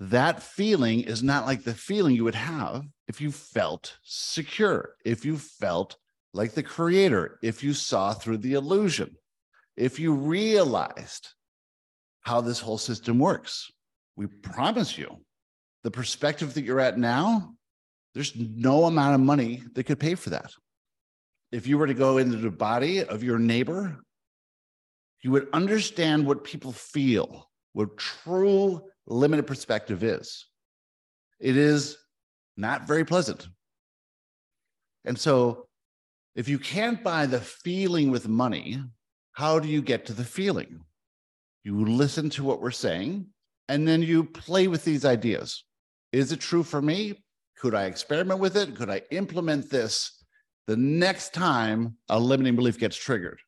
[0.00, 5.24] that feeling is not like the feeling you would have if you felt secure, if
[5.24, 5.96] you felt
[6.34, 9.16] like the creator, if you saw through the illusion,
[9.76, 11.28] if you realized
[12.22, 13.70] how this whole system works.
[14.16, 15.18] We promise you
[15.84, 17.54] the perspective that you're at now,
[18.12, 20.50] there's no amount of money that could pay for that.
[21.56, 23.96] If you were to go into the body of your neighbor,
[25.22, 30.44] you would understand what people feel, what true limited perspective is.
[31.40, 31.96] It is
[32.58, 33.48] not very pleasant.
[35.06, 35.66] And so,
[36.34, 38.78] if you can't buy the feeling with money,
[39.32, 40.80] how do you get to the feeling?
[41.64, 43.28] You listen to what we're saying,
[43.70, 45.64] and then you play with these ideas.
[46.12, 47.24] Is it true for me?
[47.56, 48.76] Could I experiment with it?
[48.76, 50.16] Could I implement this
[50.66, 53.40] the next time a limiting belief gets triggered.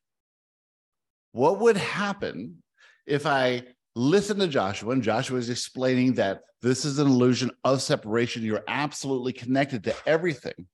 [1.31, 2.63] What would happen
[3.05, 3.63] if I
[3.95, 8.43] listen to Joshua and Joshua is explaining that this is an illusion of separation?
[8.43, 10.67] You're absolutely connected to everything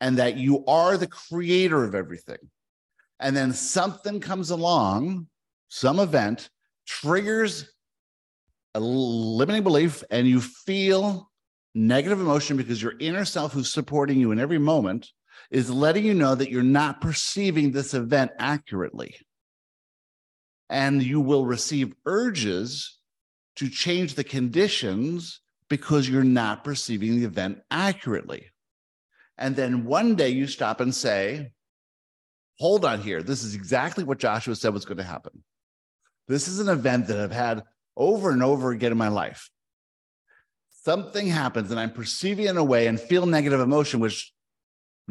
[0.00, 2.38] and that you are the creator of everything.
[3.20, 5.28] And then something comes along,
[5.68, 6.50] some event
[6.86, 7.72] triggers
[8.74, 11.30] a limiting belief, and you feel
[11.74, 15.10] negative emotion because your inner self, who's supporting you in every moment,
[15.52, 19.14] is letting you know that you're not perceiving this event accurately.
[20.70, 22.98] And you will receive urges
[23.56, 28.46] to change the conditions because you're not perceiving the event accurately.
[29.36, 31.52] And then one day you stop and say,
[32.58, 33.22] Hold on here.
[33.22, 35.42] This is exactly what Joshua said was going to happen.
[36.28, 37.64] This is an event that I've had
[37.96, 39.50] over and over again in my life.
[40.70, 44.31] Something happens and I'm perceiving in a way and feel negative emotion, which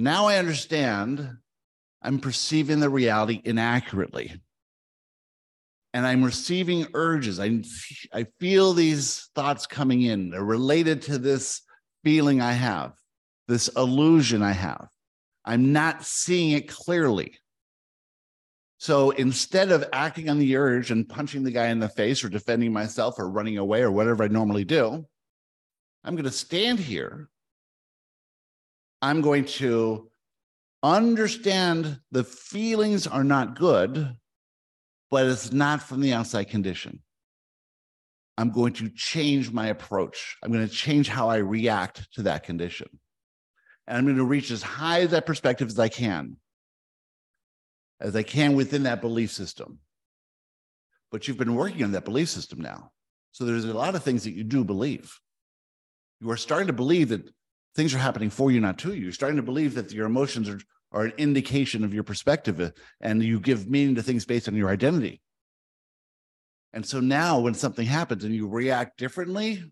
[0.02, 1.38] now I understand
[2.02, 4.42] I'm perceiving the reality inaccurately.
[5.94, 7.40] And I'm receiving urges.
[7.40, 7.62] I,
[8.14, 10.30] I feel these thoughts coming in.
[10.30, 11.62] They're related to this
[12.04, 12.94] feeling I have,
[13.48, 14.88] this illusion I have.
[15.44, 17.38] I'm not seeing it clearly.
[18.78, 22.30] So instead of acting on the urge and punching the guy in the face or
[22.30, 25.06] defending myself or running away or whatever I normally do,
[26.04, 27.30] I'm going to stand here.
[29.02, 30.10] I'm going to
[30.84, 34.16] understand the feelings are not good,
[35.10, 37.02] but it's not from the outside condition.
[38.38, 40.38] I'm going to change my approach.
[40.42, 42.88] I'm going to change how I react to that condition.
[43.88, 46.38] And I'm going to reach as high as that perspective as I can
[48.02, 49.80] as I can within that belief system.
[51.12, 52.92] But you've been working on that belief system now.
[53.32, 55.18] So there's a lot of things that you do believe.
[56.20, 57.30] You are starting to believe that
[57.76, 59.04] things are happening for you, not to you.
[59.04, 60.60] You're starting to believe that your emotions are,
[60.92, 64.56] are an indication of your perspective uh, and you give meaning to things based on
[64.56, 65.22] your identity.
[66.74, 69.64] And so now when something happens and you react differently,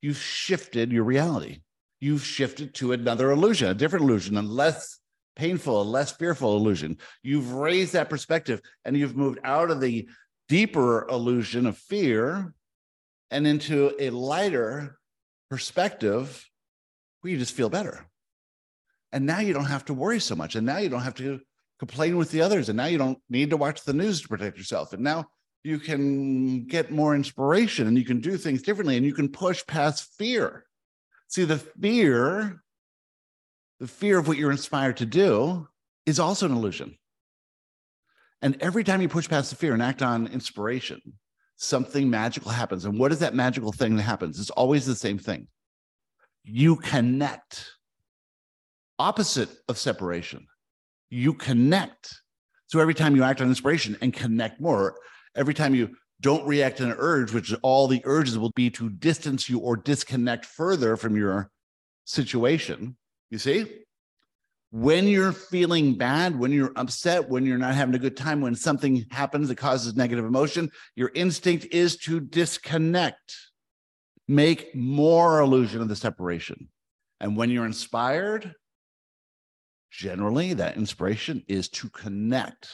[0.00, 1.60] you've shifted your reality.
[2.00, 4.98] You've shifted to another illusion, a different illusion, a less
[5.36, 6.98] painful, a less fearful illusion.
[7.22, 10.08] You've raised that perspective and you've moved out of the
[10.48, 12.54] deeper illusion of fear
[13.30, 14.98] and into a lighter
[15.48, 16.44] perspective
[17.22, 18.06] where you just feel better.
[19.12, 20.54] And now you don't have to worry so much.
[20.54, 21.40] And now you don't have to
[21.78, 22.68] complain with the others.
[22.68, 24.92] And now you don't need to watch the news to protect yourself.
[24.92, 25.26] And now
[25.64, 29.66] you can get more inspiration and you can do things differently and you can push
[29.66, 30.64] past fear.
[31.28, 32.62] See, the fear
[33.82, 35.66] the fear of what you're inspired to do
[36.06, 36.96] is also an illusion.
[38.40, 41.00] And every time you push past the fear and act on inspiration,
[41.56, 42.84] something magical happens.
[42.84, 44.38] And what is that magical thing that happens?
[44.38, 45.48] It's always the same thing.
[46.44, 47.66] You connect,
[48.98, 50.46] opposite of separation.
[51.10, 52.14] You connect.
[52.66, 54.96] So every time you act on inspiration and connect more,
[55.36, 58.88] every time you don't react to an urge, which all the urges will be to
[58.88, 61.50] distance you or disconnect further from your
[62.04, 62.96] situation,
[63.30, 63.66] you see?
[64.70, 68.54] When you're feeling bad, when you're upset, when you're not having a good time, when
[68.54, 73.36] something happens that causes negative emotion, your instinct is to disconnect,
[74.28, 76.68] make more illusion of the separation.
[77.20, 78.54] And when you're inspired,
[79.90, 82.68] generally that inspiration is to connect.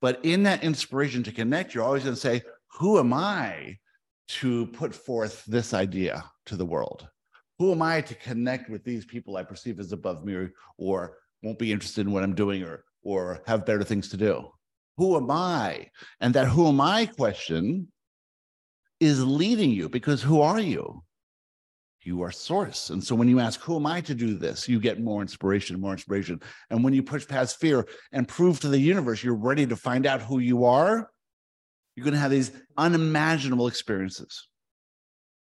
[0.00, 2.42] But in that inspiration to connect, you're always going to say,
[2.78, 3.78] Who am I
[4.26, 7.08] to put forth this idea to the world?
[7.58, 11.58] who am I to connect with these people I perceive as above me or, won't
[11.58, 14.48] be interested in what I'm doing or, or have better things to do?
[14.96, 15.90] Who am I?
[16.18, 17.88] And that who am I question
[19.00, 21.02] is leading you because who are you?
[22.02, 22.90] You are source.
[22.90, 24.68] And so when you ask, who am I to do this?
[24.68, 26.40] You get more inspiration, more inspiration.
[26.68, 30.04] And when you push past fear and prove to the universe you're ready to find
[30.04, 31.08] out who you are,
[31.96, 34.48] you're going to have these unimaginable experiences.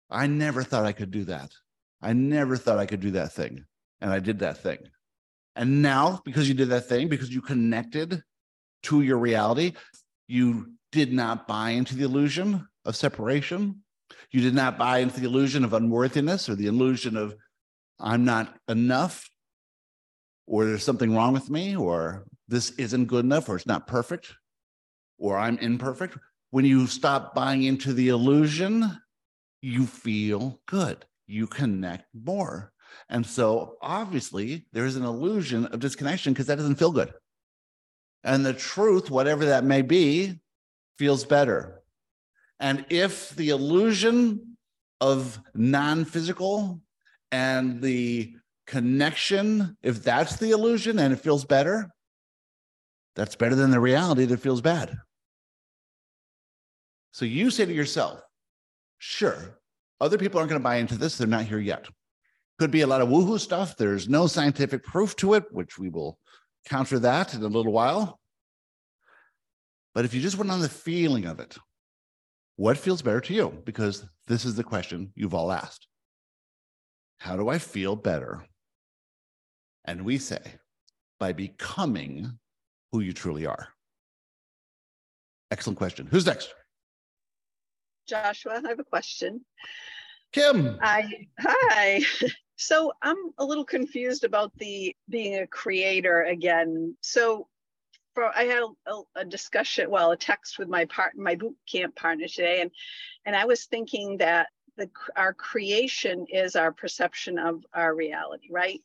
[0.10, 1.52] I never thought I could do that.
[2.02, 3.66] I never thought I could do that thing.
[4.02, 4.80] And I did that thing.
[5.56, 8.22] And now, because you did that thing, because you connected
[8.84, 9.74] to your reality,
[10.28, 13.84] you did not buy into the illusion of separation.
[14.32, 17.36] You did not buy into the illusion of unworthiness or the illusion of
[18.00, 19.30] I'm not enough,
[20.48, 24.34] or there's something wrong with me, or this isn't good enough, or it's not perfect,
[25.18, 26.18] or I'm imperfect.
[26.52, 29.00] When you stop buying into the illusion,
[29.62, 32.72] you feel good you connect more.
[33.10, 37.14] And so obviously there's an illusion of disconnection because that doesn't feel good.
[38.24, 40.40] And the truth, whatever that may be,
[40.98, 41.77] feels better.
[42.60, 44.58] And if the illusion
[45.00, 46.82] of non physical
[47.32, 48.34] and the
[48.66, 51.90] connection, if that's the illusion and it feels better,
[53.16, 54.98] that's better than the reality that feels bad.
[57.12, 58.22] So you say to yourself,
[59.00, 59.60] sure,
[60.00, 61.18] other people aren't going to buy into this.
[61.18, 61.88] They're not here yet.
[62.60, 63.76] Could be a lot of woohoo stuff.
[63.76, 66.20] There's no scientific proof to it, which we will
[66.66, 68.20] counter that in a little while.
[69.96, 71.58] But if you just went on the feeling of it,
[72.58, 73.62] what feels better to you?
[73.66, 75.88] Because this is the question you've all asked.
[77.20, 78.46] How do I feel better?
[79.86, 80.42] And we say,
[81.20, 82.38] by becoming
[82.92, 83.70] who you truly are.
[85.50, 86.08] Excellent question.
[86.12, 86.54] Who's next?
[88.08, 89.46] Joshua, I have a question.
[90.34, 90.78] Kim.
[90.82, 92.02] I hi.
[92.60, 96.98] So I'm a little confused about the being a creator again.
[97.02, 97.48] So
[98.18, 101.96] for I had a, a discussion, well, a text with my part my boot camp
[101.96, 102.72] partner today, and
[103.28, 108.82] and I was thinking that the our creation is our perception of our reality, right?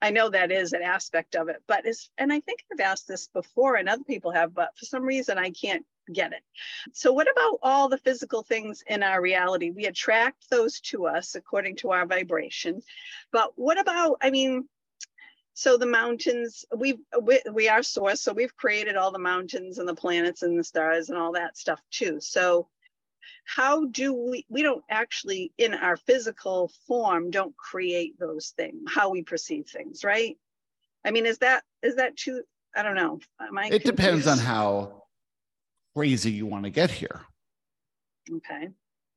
[0.00, 3.08] I know that is an aspect of it, but it's, and I think I've asked
[3.08, 6.42] this before and other people have, but for some reason I can't get it.
[6.92, 9.70] So, what about all the physical things in our reality?
[9.70, 12.80] We attract those to us according to our vibration.
[13.32, 14.68] But what about, I mean,
[15.58, 19.88] so the mountains, we've, we, we are source, so we've created all the mountains and
[19.88, 22.20] the planets and the stars and all that stuff too.
[22.20, 22.68] So,
[23.44, 29.10] how do we we don't actually in our physical form don't create those things how
[29.10, 30.36] we perceive things right?
[31.04, 32.42] I mean is that is that too
[32.76, 33.18] i don't know.
[33.40, 33.96] Am I it confused?
[33.96, 35.02] depends on how
[35.96, 37.22] crazy you want to get here.
[38.32, 38.68] Okay.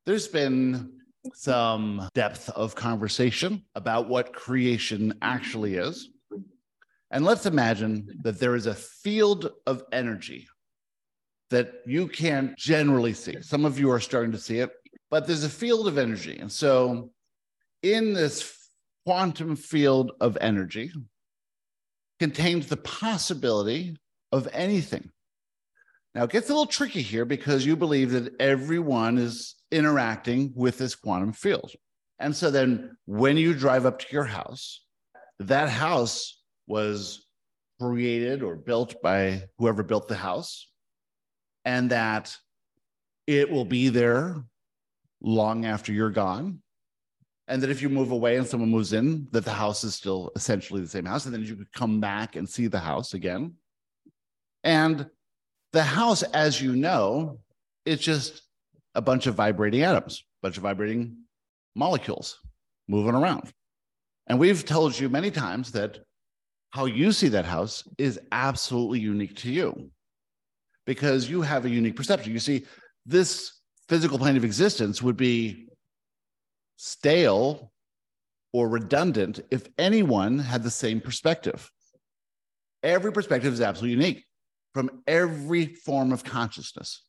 [0.07, 0.91] There's been
[1.35, 6.09] some depth of conversation about what creation actually is
[7.11, 10.47] and let's imagine that there is a field of energy
[11.49, 13.35] that you can't generally see.
[13.41, 14.71] Some of you are starting to see it,
[15.09, 16.37] but there's a field of energy.
[16.39, 17.11] And so,
[17.83, 18.57] in this
[19.05, 20.91] quantum field of energy,
[22.19, 23.97] contains the possibility
[24.31, 25.09] of anything.
[26.15, 30.77] Now, it gets a little tricky here because you believe that everyone is interacting with
[30.77, 31.71] this quantum field.
[32.19, 34.85] And so then when you drive up to your house,
[35.39, 36.40] that house
[36.71, 37.27] was
[37.79, 40.71] created or built by whoever built the house
[41.65, 42.35] and that
[43.27, 44.43] it will be there
[45.21, 46.61] long after you're gone.
[47.47, 50.31] And that if you move away and someone moves in, that the house is still
[50.35, 51.25] essentially the same house.
[51.25, 53.55] And then you could come back and see the house again.
[54.63, 55.07] And
[55.73, 57.39] the house, as you know,
[57.85, 58.43] it's just
[58.95, 61.17] a bunch of vibrating atoms, a bunch of vibrating
[61.75, 62.39] molecules
[62.87, 63.51] moving around.
[64.27, 65.99] And we've told you many times that
[66.71, 69.91] how you see that house is absolutely unique to you
[70.85, 72.33] because you have a unique perception.
[72.33, 72.65] You see,
[73.05, 75.67] this physical plane of existence would be
[76.77, 77.71] stale
[78.53, 81.69] or redundant if anyone had the same perspective.
[82.83, 84.25] Every perspective is absolutely unique
[84.73, 87.03] from every form of consciousness.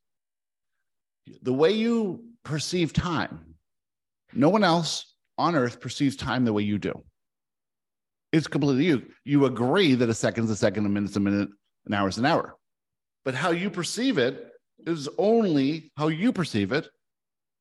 [1.42, 3.54] The way you perceive time,
[4.32, 7.04] no one else on earth perceives time the way you do.
[8.33, 9.03] It's completely you.
[9.24, 11.51] You agree that a second is a second, a minute's a minute,
[11.87, 12.57] an hour is an hour
[13.24, 14.49] but how you perceive it
[14.87, 16.89] is only how you perceive it.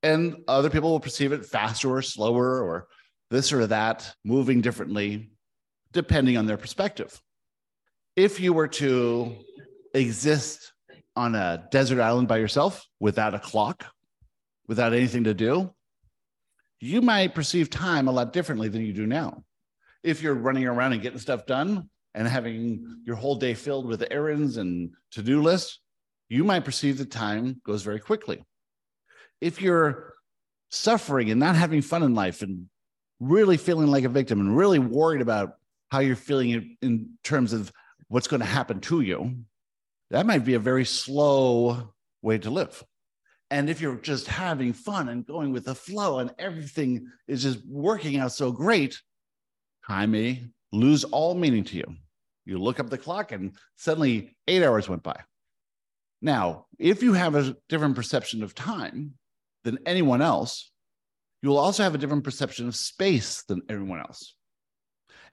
[0.03, 2.87] And other people will perceive it faster or slower or
[3.29, 5.31] this or that, moving differently,
[5.93, 7.19] depending on their perspective.
[8.15, 9.35] If you were to
[9.93, 10.73] exist
[11.15, 13.85] on a desert island by yourself without a clock,
[14.67, 15.71] without anything to do,
[16.79, 19.43] you might perceive time a lot differently than you do now.
[20.03, 24.05] If you're running around and getting stuff done, and having your whole day filled with
[24.11, 25.79] errands and to do lists,
[26.29, 28.43] you might perceive the time goes very quickly.
[29.39, 30.13] If you're
[30.69, 32.67] suffering and not having fun in life and
[33.19, 35.53] really feeling like a victim and really worried about
[35.89, 37.71] how you're feeling in terms of
[38.07, 39.35] what's going to happen to you,
[40.09, 42.83] that might be a very slow way to live.
[43.49, 47.59] And if you're just having fun and going with the flow and everything is just
[47.65, 49.01] working out so great,
[49.87, 51.95] time may lose all meaning to you.
[52.45, 55.19] You look up the clock and suddenly eight hours went by.
[56.21, 59.13] Now, if you have a different perception of time
[59.63, 60.71] than anyone else,
[61.41, 64.35] you will also have a different perception of space than everyone else.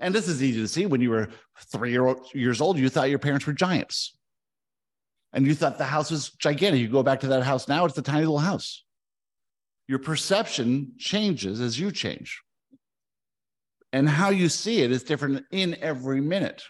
[0.00, 0.86] And this is easy to see.
[0.86, 1.28] When you were
[1.72, 1.92] three
[2.34, 4.16] years old, you thought your parents were giants.
[5.32, 6.80] And you thought the house was gigantic.
[6.80, 8.84] You go back to that house now, it's a tiny little house.
[9.86, 12.40] Your perception changes as you change
[13.92, 16.62] and how you see it is different in every minute.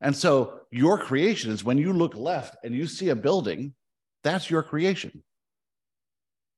[0.00, 3.74] And so your creation is when you look left and you see a building,
[4.22, 5.22] that's your creation.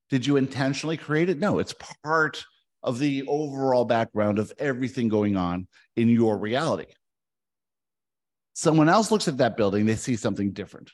[0.09, 1.39] Did you intentionally create it?
[1.39, 2.43] No, it's part
[2.83, 6.85] of the overall background of everything going on in your reality.
[8.53, 10.91] Someone else looks at that building, they see something different.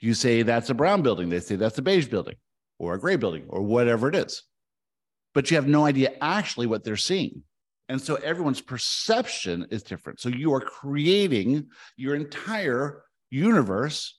[0.00, 2.36] You say that's a brown building, they say that's a beige building
[2.78, 4.42] or a gray building or whatever it is.
[5.36, 7.42] But you have no idea actually what they're seeing.
[7.90, 10.18] And so everyone's perception is different.
[10.18, 11.66] So you are creating
[11.98, 14.14] your entire universe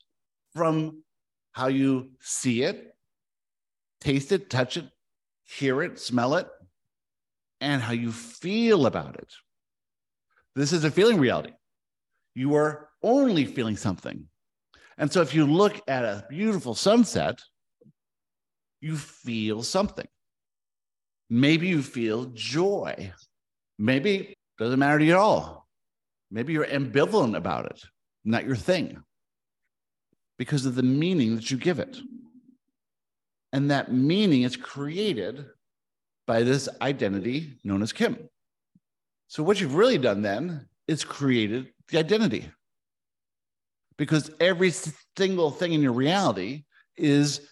[0.54, 1.02] from
[1.50, 2.94] how you see it,
[4.00, 4.84] taste it, touch it,
[5.42, 6.46] hear it, smell it,
[7.60, 9.32] and how you feel about it.
[10.54, 11.54] This is a feeling reality.
[12.36, 14.26] You are only feeling something.
[14.96, 17.40] And so if you look at a beautiful sunset,
[18.80, 20.06] you feel something.
[21.30, 23.12] Maybe you feel joy.
[23.78, 25.68] Maybe it doesn't matter to you at all.
[26.30, 27.82] Maybe you're ambivalent about it,
[28.24, 29.02] not your thing,
[30.38, 31.98] because of the meaning that you give it.
[33.52, 35.46] And that meaning is created
[36.26, 38.28] by this identity known as Kim.
[39.28, 42.50] So, what you've really done then is created the identity.
[43.96, 44.72] Because every
[45.16, 46.64] single thing in your reality
[46.96, 47.48] is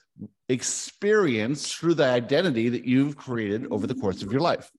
[0.48, 4.70] experienced through the identity that you've created over the course of your life.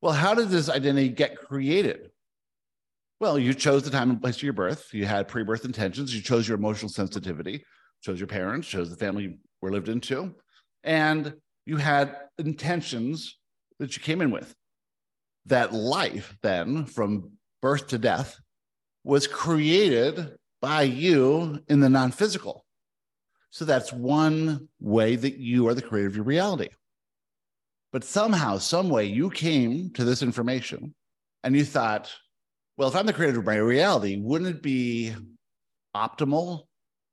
[0.00, 2.10] Well, how did this identity get created?
[3.20, 4.92] Well, you chose the time and place of your birth.
[4.92, 6.14] You had pre birth intentions.
[6.14, 7.64] You chose your emotional sensitivity,
[8.02, 10.34] chose your parents, chose the family you were lived into,
[10.82, 11.32] and
[11.64, 13.38] you had intentions
[13.78, 14.52] that you came in with.
[15.46, 18.40] That life, then, from birth to death,
[19.04, 22.61] was created by you in the non physical.
[23.52, 26.70] So that's one way that you are the creator of your reality.
[27.92, 30.94] But somehow, some way, you came to this information
[31.44, 32.10] and you thought,
[32.78, 35.14] well, if I'm the creator of my reality, wouldn't it be
[35.94, 36.62] optimal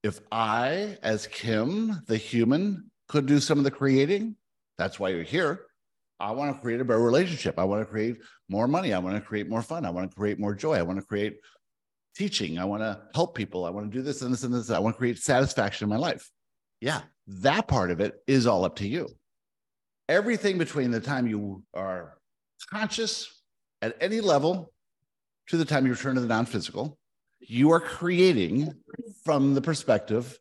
[0.01, 4.37] if I, as Kim, the human, could do some of the creating?
[4.77, 5.65] That's why you're here.
[6.21, 7.59] I want to create a better relationship.
[7.59, 8.15] I want to create
[8.47, 8.93] more money.
[8.93, 9.85] I want to create more fun.
[9.85, 10.75] I want to create more joy.
[10.75, 11.35] I want to create
[12.15, 12.57] teaching.
[12.57, 13.65] I want to help people.
[13.65, 14.69] I want to do this and this and this.
[14.69, 16.29] I want to create satisfaction in my life.
[16.81, 19.07] Yeah, that part of it is all up to you.
[20.07, 22.17] Everything between the time you are
[22.69, 23.41] conscious
[23.81, 24.71] at any level
[25.47, 26.97] to the time you return to the non physical,
[27.39, 28.73] you are creating
[29.23, 30.37] from the perspective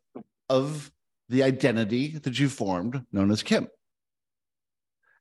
[0.49, 0.91] of
[1.29, 3.67] the identity that you formed, known as Kim.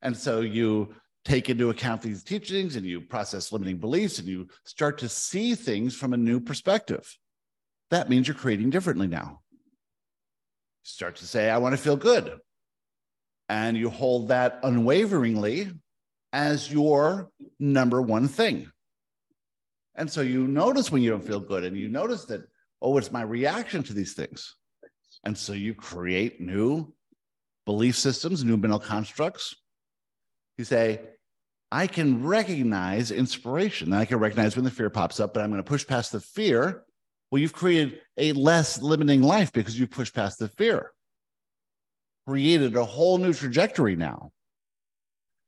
[0.02, 0.94] And so you
[1.24, 5.54] take into account these teachings and you process limiting beliefs and you start to see
[5.54, 7.16] things from a new perspective.
[7.90, 9.40] That means you're creating differently now.
[10.82, 12.38] Start to say, I want to feel good.
[13.48, 15.72] And you hold that unwaveringly
[16.32, 18.70] as your number one thing.
[19.94, 22.42] And so you notice when you don't feel good and you notice that,
[22.80, 24.54] oh, it's my reaction to these things.
[25.24, 26.92] And so you create new
[27.66, 29.56] belief systems, new mental constructs.
[30.58, 31.00] You say,
[31.70, 33.92] I can recognize inspiration.
[33.92, 36.20] I can recognize when the fear pops up, but I'm going to push past the
[36.20, 36.84] fear.
[37.30, 40.92] Well, you've created a less limiting life because you pushed past the fear,
[42.26, 44.32] created a whole new trajectory now.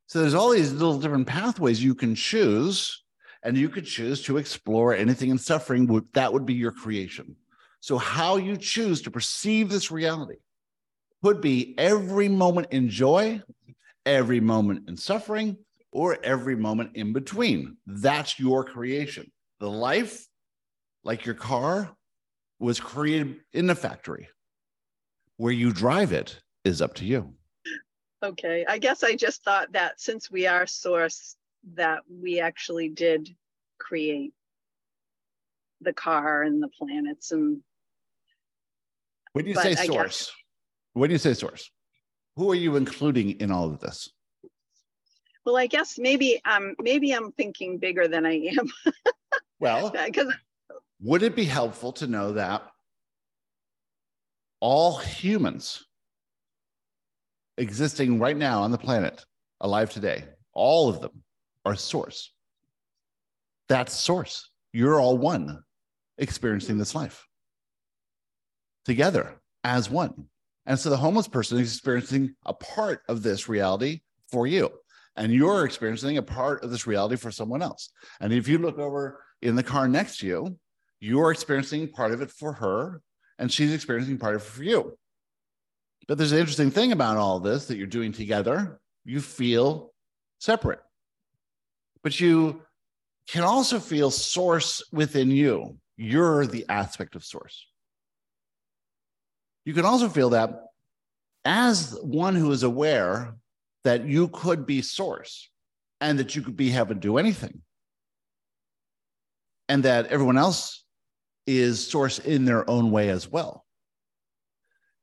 [0.06, 3.02] So there's all these little different pathways you can choose,
[3.42, 6.04] and you could choose to explore anything in suffering.
[6.14, 7.36] That would be your creation.
[7.80, 10.36] So, how you choose to perceive this reality
[11.22, 13.40] could be every moment in joy,
[14.11, 15.56] every moment in suffering,
[15.92, 17.76] or every moment in between.
[17.86, 19.30] That's your creation.
[19.58, 20.26] The life,
[21.04, 21.90] like your car,
[22.58, 24.28] was created in the factory.
[25.36, 27.34] Where you drive it is up to you.
[28.22, 28.64] Okay.
[28.68, 31.36] I guess I just thought that since we are source,
[31.74, 33.34] that we actually did
[33.78, 34.32] create
[35.80, 37.62] the car and the planets and
[39.32, 40.30] when do you say source guess,
[40.92, 41.70] when you say source
[42.37, 44.11] who are you including in all of this?
[45.45, 48.70] Well i guess maybe um maybe i'm thinking bigger than i am.
[49.59, 50.33] Well because
[51.03, 52.62] would it be helpful to know that
[54.61, 55.85] all humans
[57.59, 59.24] existing right now on the planet
[59.61, 61.22] alive today all of them
[61.64, 62.33] are source.
[63.68, 64.51] That's source.
[64.72, 65.62] You're all one
[66.18, 67.26] experiencing this life
[68.85, 70.26] together as one
[70.70, 74.00] and so the homeless person is experiencing a part of this reality
[74.30, 74.70] for you
[75.16, 77.90] and you're experiencing a part of this reality for someone else.
[78.20, 80.58] And if you look over in the car next to you,
[81.00, 83.02] you're experiencing part of it for her,
[83.38, 84.96] and she's experiencing part of it for you.
[86.06, 88.80] But there's an interesting thing about all this that you're doing together.
[89.04, 89.92] You feel
[90.38, 90.80] separate,
[92.02, 92.62] but you
[93.26, 95.76] can also feel source within you.
[95.96, 97.66] You're the aspect of source.
[99.70, 100.64] You can also feel that
[101.44, 103.36] as one who is aware
[103.84, 105.48] that you could be source
[106.00, 107.62] and that you could be heaven do anything
[109.68, 110.82] and that everyone else
[111.46, 113.64] is source in their own way as well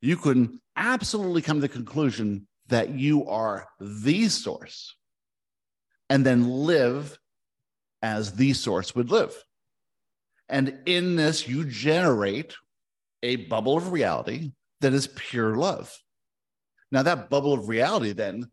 [0.02, 4.98] you can absolutely come to the conclusion that you are the source
[6.10, 7.18] and then live
[8.02, 9.34] as the source would live.
[10.50, 12.54] And in this you generate
[13.24, 14.52] a bubble of reality
[14.82, 15.94] that is pure love
[16.92, 18.50] now that bubble of reality then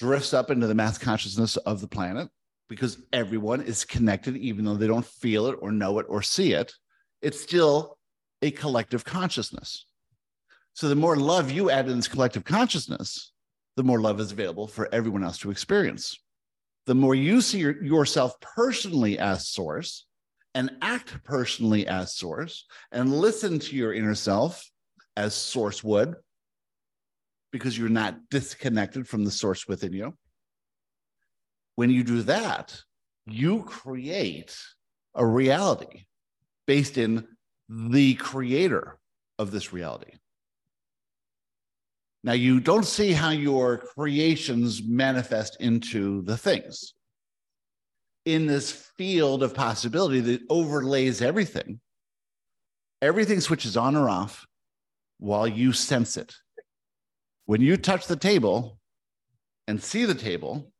[0.00, 2.28] drifts up into the mass consciousness of the planet
[2.70, 6.52] because everyone is connected, even though they don't feel it or know it or see
[6.52, 6.72] it.
[7.20, 7.98] It's still
[8.40, 9.86] a collective consciousness.
[10.72, 13.32] So the more love you add in this collective consciousness,
[13.76, 16.18] the more love is available for everyone else to experience.
[16.86, 20.06] The more you see your, yourself personally as source
[20.54, 24.69] and act personally as source and listen to your inner self
[25.16, 26.14] as source would,
[27.52, 30.14] because you're not disconnected from the source within you.
[31.76, 32.80] When you do that,
[33.26, 34.56] you create
[35.14, 36.04] a reality
[36.66, 37.26] based in
[37.68, 38.98] the creator
[39.38, 40.12] of this reality.
[42.22, 46.94] Now, you don't see how your creations manifest into the things.
[48.26, 51.80] In this field of possibility that overlays everything,
[53.00, 54.46] everything switches on or off
[55.20, 56.34] while you sense it
[57.50, 58.78] when you touch the table
[59.66, 60.70] and see the table,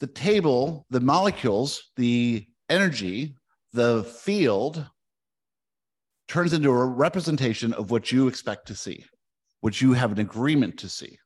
[0.00, 3.36] the table, the molecules, the energy,
[3.74, 4.86] the field
[6.26, 9.04] turns into a representation of what you expect to see,
[9.60, 11.18] what you have an agreement to see.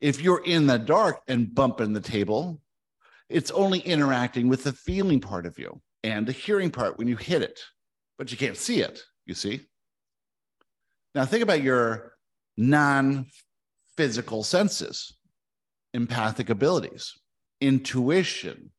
[0.00, 2.62] If you're in the dark and bumping the table,
[3.28, 7.16] it's only interacting with the feeling part of you and the hearing part when you
[7.16, 7.60] hit it,
[8.16, 9.66] but you can't see it, you see?
[11.14, 12.12] Now, think about your
[12.56, 13.26] non
[13.96, 15.14] physical senses,
[15.92, 17.12] empathic abilities,
[17.60, 18.70] intuition.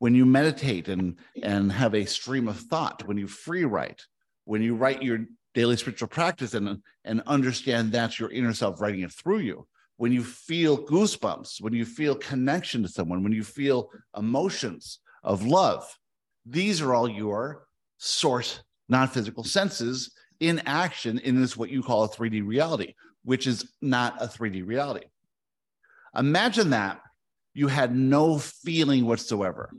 [0.00, 4.02] When you meditate and, and have a stream of thought, when you free write,
[4.44, 5.20] when you write your
[5.54, 9.66] daily spiritual practice and, and understand that's your inner self writing it through you,
[9.96, 15.46] when you feel goosebumps, when you feel connection to someone, when you feel emotions of
[15.46, 15.86] love,
[16.44, 17.66] these are all your
[17.98, 23.46] source non physical senses in action in this, what you call a 3D reality, which
[23.46, 25.06] is not a 3D reality.
[26.16, 27.00] Imagine that
[27.54, 29.70] you had no feeling whatsoever,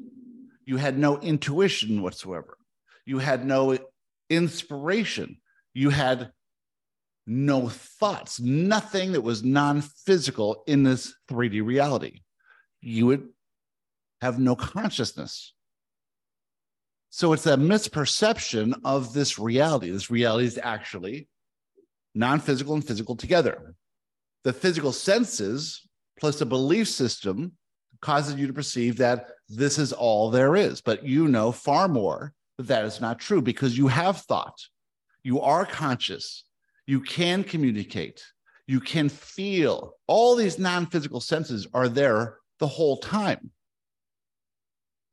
[0.66, 2.58] you had no intuition whatsoever,
[3.06, 3.78] you had no
[4.30, 5.38] inspiration,
[5.74, 6.32] you had
[7.28, 12.22] no thoughts, nothing that was non physical in this 3D reality.
[12.82, 13.30] You would
[14.22, 15.55] have no consciousness.
[17.16, 19.89] So it's a misperception of this reality.
[19.89, 21.30] This reality is actually
[22.13, 23.74] non physical and physical together.
[24.43, 25.88] The physical senses
[26.20, 27.53] plus a belief system
[28.01, 30.82] causes you to perceive that this is all there is.
[30.82, 34.59] But you know far more that that is not true because you have thought,
[35.24, 36.43] you are conscious,
[36.86, 38.26] you can communicate,
[38.68, 39.93] you can feel.
[40.07, 43.51] All these non physical senses are there the whole time.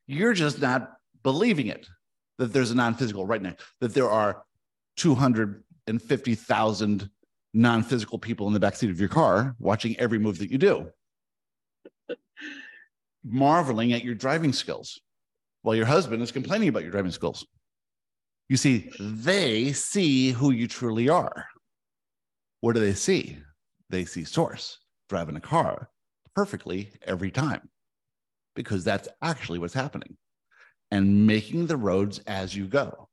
[0.09, 0.91] You're just not
[1.23, 1.87] believing it
[2.39, 4.45] that there's a non physical right now, that there are
[4.97, 7.11] 250,000
[7.55, 10.91] non physical people in the backseat of your car watching every move that you do,
[13.25, 15.01] marveling at your driving skills
[15.63, 17.47] while your husband is complaining about your driving skills.
[18.49, 21.47] You see, they see who you truly are.
[22.61, 23.39] What do they see?
[23.91, 25.89] They see Source driving a car
[26.35, 27.69] perfectly every time
[28.55, 30.17] because that's actually what's happening
[30.93, 33.09] and making the roads as you go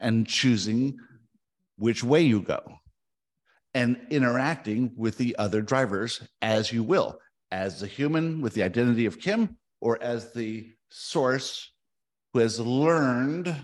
[0.00, 0.96] and choosing
[1.76, 2.62] which way you go
[3.74, 7.18] and interacting with the other drivers as you will,
[7.50, 11.70] as a human with the identity of Kim, or as the source
[12.32, 13.54] who has learned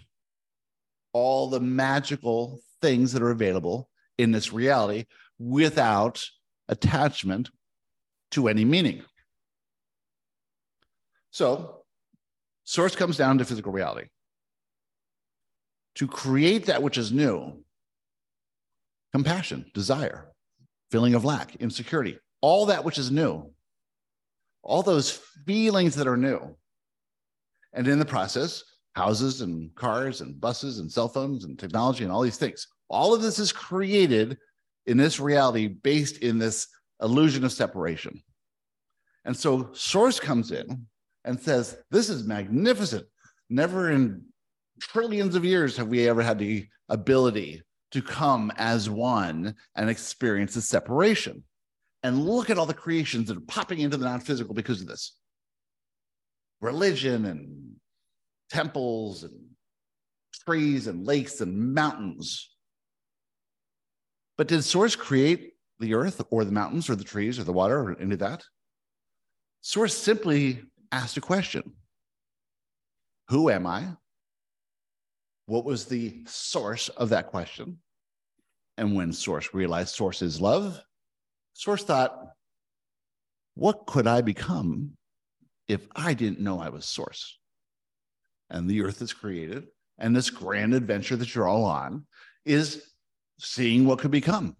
[1.14, 3.88] all the magical things that are available
[4.18, 5.06] in this reality
[5.38, 6.22] without
[6.68, 7.48] attachment
[8.30, 9.02] to any meaning.
[11.30, 11.77] So,
[12.68, 14.08] source comes down to physical reality.
[15.94, 17.64] To create that which is new,
[19.10, 20.28] compassion, desire,
[20.90, 23.50] feeling of lack, insecurity, all that which is new,
[24.62, 26.56] all those feelings that are new.
[27.72, 28.62] And in the process,
[28.94, 32.66] houses and cars and buses and cell phones and technology and all these things.
[32.90, 34.36] All of this is created
[34.84, 36.68] in this reality based in this
[37.00, 38.22] illusion of separation.
[39.24, 40.86] And so Source comes in
[41.28, 43.06] and says, This is magnificent.
[43.50, 44.24] Never in
[44.80, 50.54] trillions of years have we ever had the ability to come as one and experience
[50.54, 51.44] the separation.
[52.04, 54.86] and look at all the creations that are popping into the non physical because of
[54.86, 55.16] this
[56.60, 57.74] religion and
[58.50, 59.34] temples and
[60.46, 62.54] trees and lakes and mountains.
[64.36, 67.78] But did Source create the earth or the mountains or the trees or the water
[67.80, 68.44] or any of that?
[69.60, 70.62] Source simply
[70.92, 71.72] asked a question
[73.28, 73.88] Who am I?
[75.46, 77.78] What was the source of that question?
[78.76, 80.80] And when Source realized Source is love,
[81.54, 82.16] Source thought,
[83.54, 84.92] What could I become
[85.66, 87.38] if I didn't know I was Source?
[88.50, 89.66] And the earth is created,
[89.98, 92.06] and this grand adventure that you're all on
[92.44, 92.92] is
[93.38, 94.56] seeing what could become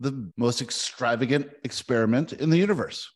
[0.00, 3.08] the most extravagant experiment in the universe.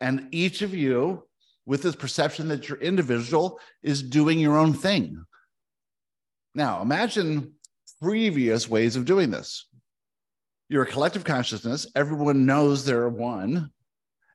[0.00, 1.24] And each of you,
[1.66, 5.24] with this perception that you're individual, is doing your own thing.
[6.54, 7.52] Now, imagine
[8.00, 9.66] previous ways of doing this.
[10.68, 13.70] You're a collective consciousness, everyone knows they're one,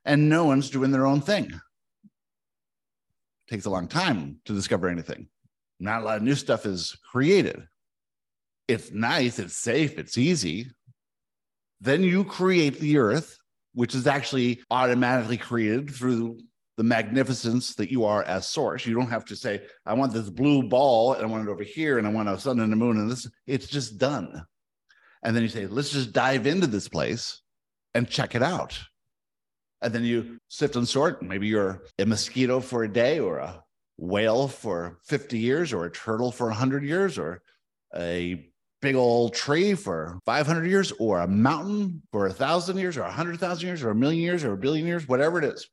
[0.04, 1.46] and no one's doing their own thing.
[1.46, 1.60] It
[3.50, 5.28] takes a long time to discover anything.
[5.80, 7.66] Not a lot of new stuff is created.
[8.68, 10.70] It's nice, it's safe, it's easy.
[11.80, 13.38] Then you create the earth,
[13.76, 16.38] which is actually automatically created through
[16.78, 18.86] the magnificence that you are as source.
[18.86, 21.62] You don't have to say, I want this blue ball and I want it over
[21.62, 23.28] here and I want a sun and a moon and this.
[23.46, 24.42] It's just done.
[25.22, 27.42] And then you say, let's just dive into this place
[27.94, 28.78] and check it out.
[29.82, 31.22] And then you sift and sort.
[31.22, 33.62] Maybe you're a mosquito for a day or a
[33.98, 37.42] whale for 50 years or a turtle for 100 years or
[37.94, 38.48] a
[38.80, 43.10] big old tree for 500 years or a mountain for a thousand years or a
[43.10, 45.68] hundred thousand years or a million years or a billion years, whatever it is.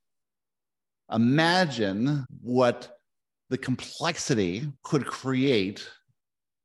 [1.12, 2.98] Imagine what
[3.50, 5.88] the complexity could create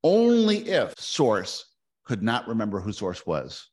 [0.04, 1.66] only if source
[2.04, 3.68] could not remember who source was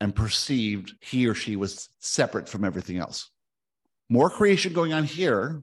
[0.00, 3.30] and perceived he or she was separate from everything else.
[4.08, 5.62] More creation going on here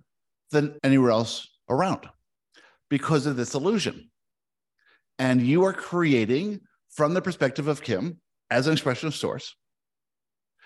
[0.51, 2.09] than anywhere else around
[2.89, 4.09] because of this illusion.
[5.19, 9.55] And you are creating from the perspective of Kim as an expression of source.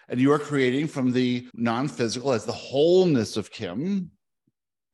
[0.07, 4.11] And you are creating from the non physical as the wholeness of Kim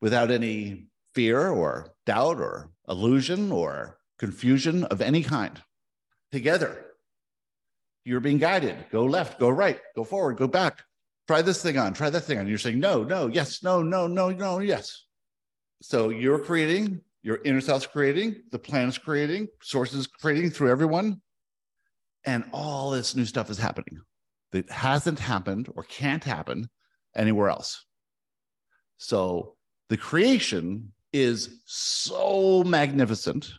[0.00, 5.60] without any fear or doubt or illusion or confusion of any kind.
[6.32, 6.86] Together,
[8.04, 8.86] you're being guided.
[8.90, 10.82] Go left, go right, go forward, go back.
[11.26, 12.46] Try this thing on, try that thing on.
[12.46, 15.04] You're saying no, no, yes, no, no, no, no, yes.
[15.82, 21.20] So you're creating, your inner self's creating, the planet's creating, sources creating through everyone.
[22.24, 24.00] And all this new stuff is happening
[24.52, 26.68] that hasn't happened or can't happen
[27.16, 27.84] anywhere else.
[28.98, 29.56] So
[29.88, 33.50] the creation is so magnificent,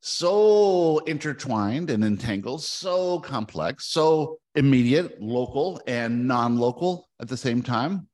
[0.00, 7.62] so intertwined and entangled, so complex, so immediate, local, and non local at the same
[7.62, 8.08] time,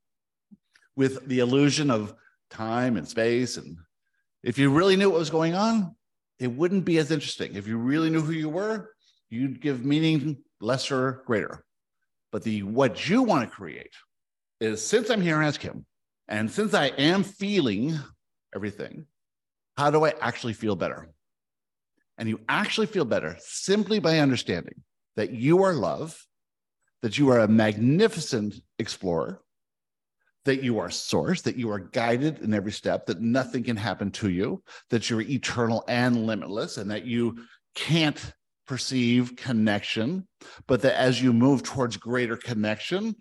[0.96, 2.14] with the illusion of
[2.50, 3.56] time and space.
[3.56, 3.76] And
[4.42, 5.94] if you really knew what was going on,
[6.38, 7.54] it wouldn't be as interesting.
[7.54, 8.90] If you really knew who you were,
[9.30, 11.64] you'd give meaning lesser, greater.
[12.32, 13.94] But the what you want to create
[14.60, 15.86] is since I'm here as Kim,
[16.28, 17.98] and since I am feeling
[18.54, 19.06] everything,
[19.76, 21.08] how do I actually feel better?
[22.18, 24.82] And you actually feel better simply by understanding
[25.16, 26.26] that you are love,
[27.02, 29.40] that you are a magnificent explorer,
[30.44, 34.10] that you are source, that you are guided in every step, that nothing can happen
[34.10, 37.36] to you, that you're eternal and limitless, and that you
[37.74, 38.32] can't
[38.66, 40.26] perceive connection,
[40.66, 43.14] but that as you move towards greater connection,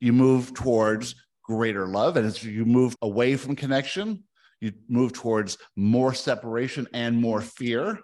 [0.00, 2.16] you move towards greater love.
[2.16, 4.24] And as you move away from connection,
[4.60, 8.00] you move towards more separation and more fear.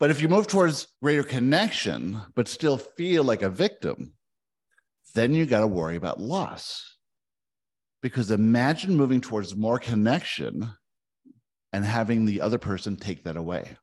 [0.00, 4.12] But if you move towards greater connection, but still feel like a victim,
[5.14, 6.96] then you got to worry about loss.
[8.02, 10.70] Because imagine moving towards more connection
[11.72, 13.76] and having the other person take that away.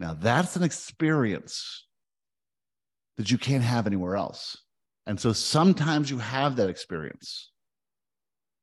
[0.00, 1.86] Now, that's an experience
[3.16, 4.56] that you can't have anywhere else.
[5.06, 7.52] And so sometimes you have that experience.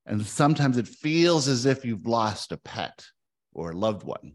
[0.05, 3.05] And sometimes it feels as if you've lost a pet
[3.53, 4.34] or a loved one.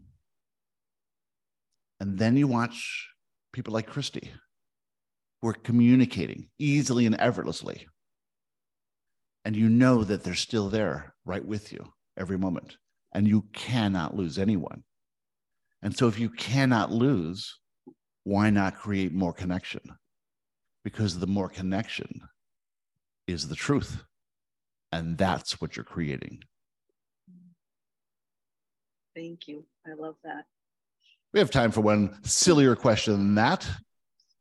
[1.99, 3.09] And then you watch
[3.51, 4.31] people like Christy
[5.41, 7.87] who are communicating easily and effortlessly.
[9.45, 12.77] And you know that they're still there right with you every moment.
[13.13, 14.83] And you cannot lose anyone.
[15.81, 17.59] And so, if you cannot lose,
[18.23, 19.81] why not create more connection?
[20.83, 22.21] Because the more connection
[23.27, 24.03] is the truth.
[24.91, 26.39] And that's what you're creating.
[29.15, 29.63] Thank you.
[29.85, 30.45] I love that.
[31.33, 33.67] We have time for one sillier question than that.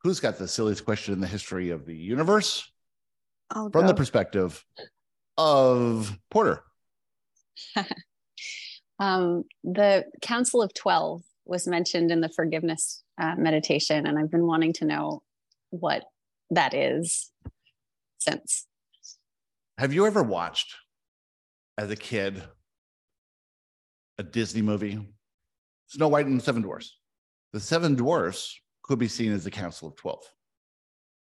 [0.07, 2.71] Who's got the silliest question in the history of the universe
[3.51, 4.65] I'll from the perspective
[5.37, 6.63] of Porter?
[9.01, 14.47] um, the Council of 12 was mentioned in the forgiveness uh, meditation, and I've been
[14.47, 15.25] wanting to know
[15.71, 16.05] what
[16.51, 17.33] that is
[18.19, 18.69] since.
[19.77, 20.77] Have you ever watched
[21.77, 22.45] as a kid
[24.19, 25.01] a Disney movie?
[25.89, 26.97] Snow White and the Seven Dwarfs.
[27.53, 30.23] The Seven Dwarfs could be seen as the Council of 12.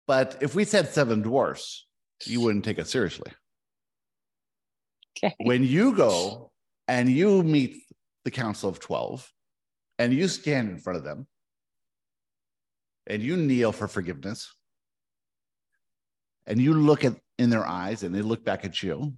[0.06, 1.86] But if we said Seven Dwarfs,
[2.26, 3.32] you wouldn't take us seriously.
[5.18, 5.34] Okay.
[5.40, 6.50] When you go
[6.88, 7.82] and you meet
[8.24, 9.30] the Council of 12
[9.98, 11.26] and you stand in front of them
[13.06, 14.54] and you kneel for forgiveness
[16.46, 19.14] and you look at in their eyes and they look back at you,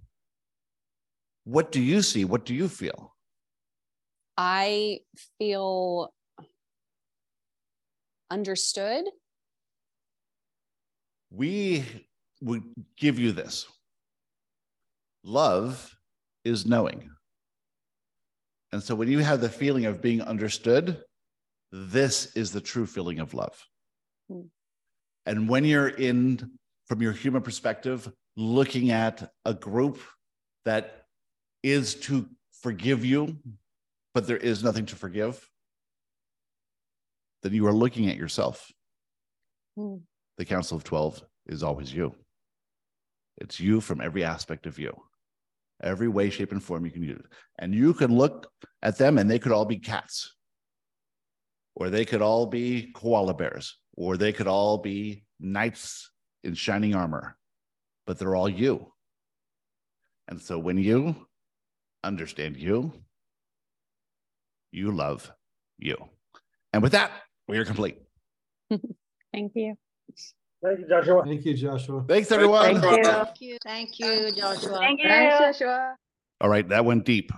[1.45, 2.25] what do you see?
[2.25, 3.15] What do you feel?
[4.37, 5.01] I
[5.39, 6.13] feel
[8.33, 9.05] understood.
[11.31, 11.85] We
[12.41, 12.65] would
[12.97, 13.67] give you this
[15.25, 15.95] love
[16.45, 17.09] is knowing.
[18.73, 21.05] And so when you have the feeling of being understood,
[21.71, 23.57] this is the true feeling of love.
[24.29, 24.47] Hmm.
[25.27, 26.51] And when you're in,
[26.89, 30.01] from your human perspective, looking at a group
[30.65, 31.05] that
[31.63, 32.29] is to
[32.63, 33.37] forgive you,
[34.15, 35.49] but there is nothing to forgive,
[37.43, 38.71] then you are looking at yourself.
[39.77, 39.97] Hmm.
[40.39, 42.15] The Council of 12 is always you.
[43.39, 44.95] It's you from every aspect of you,
[45.83, 47.25] every way, shape, and form you can use.
[47.59, 48.51] And you can look
[48.83, 50.35] at them and they could all be cats,
[51.75, 56.11] or they could all be koala bears, or they could all be knights
[56.45, 57.37] in shining armor,
[58.07, 58.93] but they're all you.
[60.29, 61.27] And so when you
[62.05, 62.93] understand you,
[64.71, 65.31] you love
[65.79, 65.97] you.
[66.73, 67.11] And with that,
[67.49, 67.99] we are complete.
[68.71, 69.75] Thank you.
[70.65, 71.25] Thank you, Joshua.
[71.25, 72.05] Thank you, Joshua.
[72.07, 72.81] Thanks, everyone.
[72.81, 73.05] Thank you.
[73.05, 73.59] Thank you.
[73.65, 74.79] Thank you, Joshua.
[74.79, 75.09] Thank you.
[75.09, 75.97] Thanks, Joshua.
[76.41, 77.33] All right, that went deep,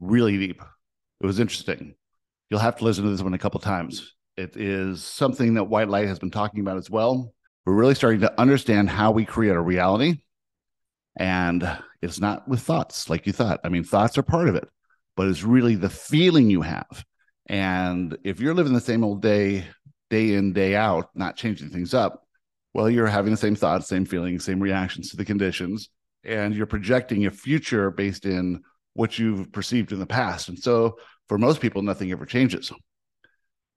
[0.00, 0.62] really deep.
[1.20, 1.94] It was interesting.
[2.50, 4.14] You'll have to listen to this one a couple times.
[4.36, 7.32] It is something that White Light has been talking about as well.
[7.64, 10.22] We're really starting to understand how we create a reality.
[11.16, 11.66] And
[12.02, 13.60] it's not with thoughts like you thought.
[13.64, 14.68] I mean, thoughts are part of it,
[15.16, 17.04] but it's really the feeling you have.
[17.46, 19.66] And if you're living the same old day,
[20.10, 22.22] day in, day out, not changing things up,
[22.72, 25.90] well, you're having the same thoughts, same feelings, same reactions to the conditions
[26.24, 28.62] and you're projecting a future based in
[28.94, 30.48] what you've perceived in the past.
[30.48, 32.72] And so for most people, nothing ever changes.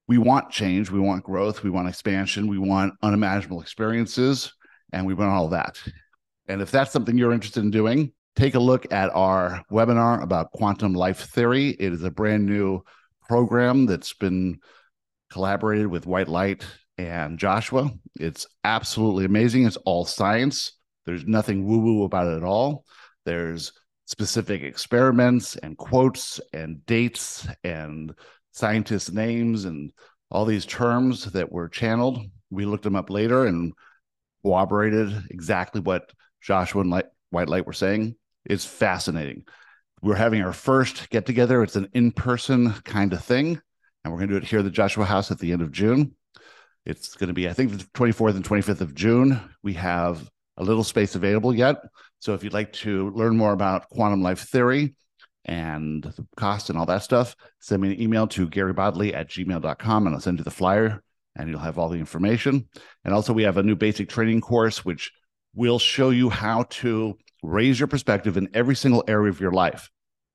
[0.08, 4.54] We want change, we want growth, we want expansion, we want unimaginable experiences,
[4.94, 5.82] and we want all that.
[6.48, 10.52] And if that's something you're interested in doing, take a look at our webinar about
[10.54, 11.70] quantum life theory.
[11.72, 12.84] It is a brand new
[13.28, 14.60] program that's been
[15.32, 16.66] collaborated with White Light
[16.98, 17.92] and Joshua.
[18.20, 19.66] It's absolutely amazing.
[19.66, 20.74] It's all science.
[21.06, 22.86] There's nothing woo woo about it at all.
[23.26, 23.72] There's
[24.06, 28.14] specific experiments and quotes and dates and
[28.52, 29.92] scientists' names and
[30.32, 32.20] all these terms that were channeled.
[32.50, 33.74] We looked them up later and
[34.44, 36.12] corroborated exactly what
[36.42, 38.16] Joshua and Light, White Light were saying.
[38.46, 39.44] It's fascinating.
[40.02, 41.64] We're having our first get together.
[41.64, 43.62] It's an in person kind of thing.
[44.04, 45.72] And we're going to do it here at the Joshua House at the end of
[45.72, 46.16] June.
[46.86, 49.42] It's going to be, I think, the 24th and 25th of June.
[49.64, 51.78] We have a little space available yet.
[52.20, 54.96] So if you'd like to learn more about quantum life theory
[55.46, 60.08] and the cost and all that stuff, send me an email to garybodley at gmail.com
[60.08, 61.04] and I'll send you the flyer
[61.36, 62.68] and you'll have all the information.
[63.04, 65.12] And also, we have a new basic training course, which
[65.54, 67.18] will show you how to
[67.48, 69.90] raise your perspective in every single area of your life.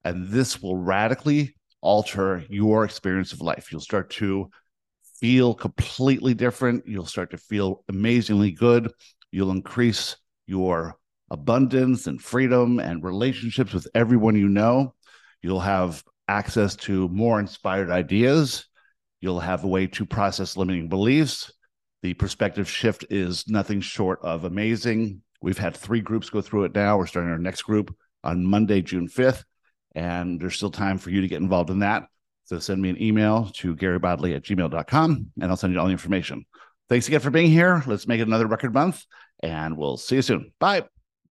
[0.05, 3.71] And this will radically alter your experience of life.
[3.71, 4.51] You'll start to
[5.21, 6.85] feel completely different.
[6.87, 8.91] You'll start to feel amazingly good.
[9.31, 10.97] You'll increase your
[11.31, 14.95] abundance and freedom and relationships with everyone you know.
[15.43, 18.67] You'll have access to more inspired ideas.
[19.21, 21.53] You'll have a way to process limiting beliefs.
[22.03, 25.23] The perspective shift is nothing short of amazing.
[25.43, 26.97] We've had three groups go through it now.
[26.97, 29.45] We're starting our next group on Monday, June 5th,
[29.95, 32.05] and there's still time for you to get involved in that.
[32.45, 35.93] So send me an email to garybodley at gmail.com and I'll send you all the
[35.93, 36.45] information.
[36.89, 37.83] Thanks again for being here.
[37.87, 39.05] Let's make it another record month
[39.43, 40.53] and we'll see you soon.
[40.59, 40.85] Bye.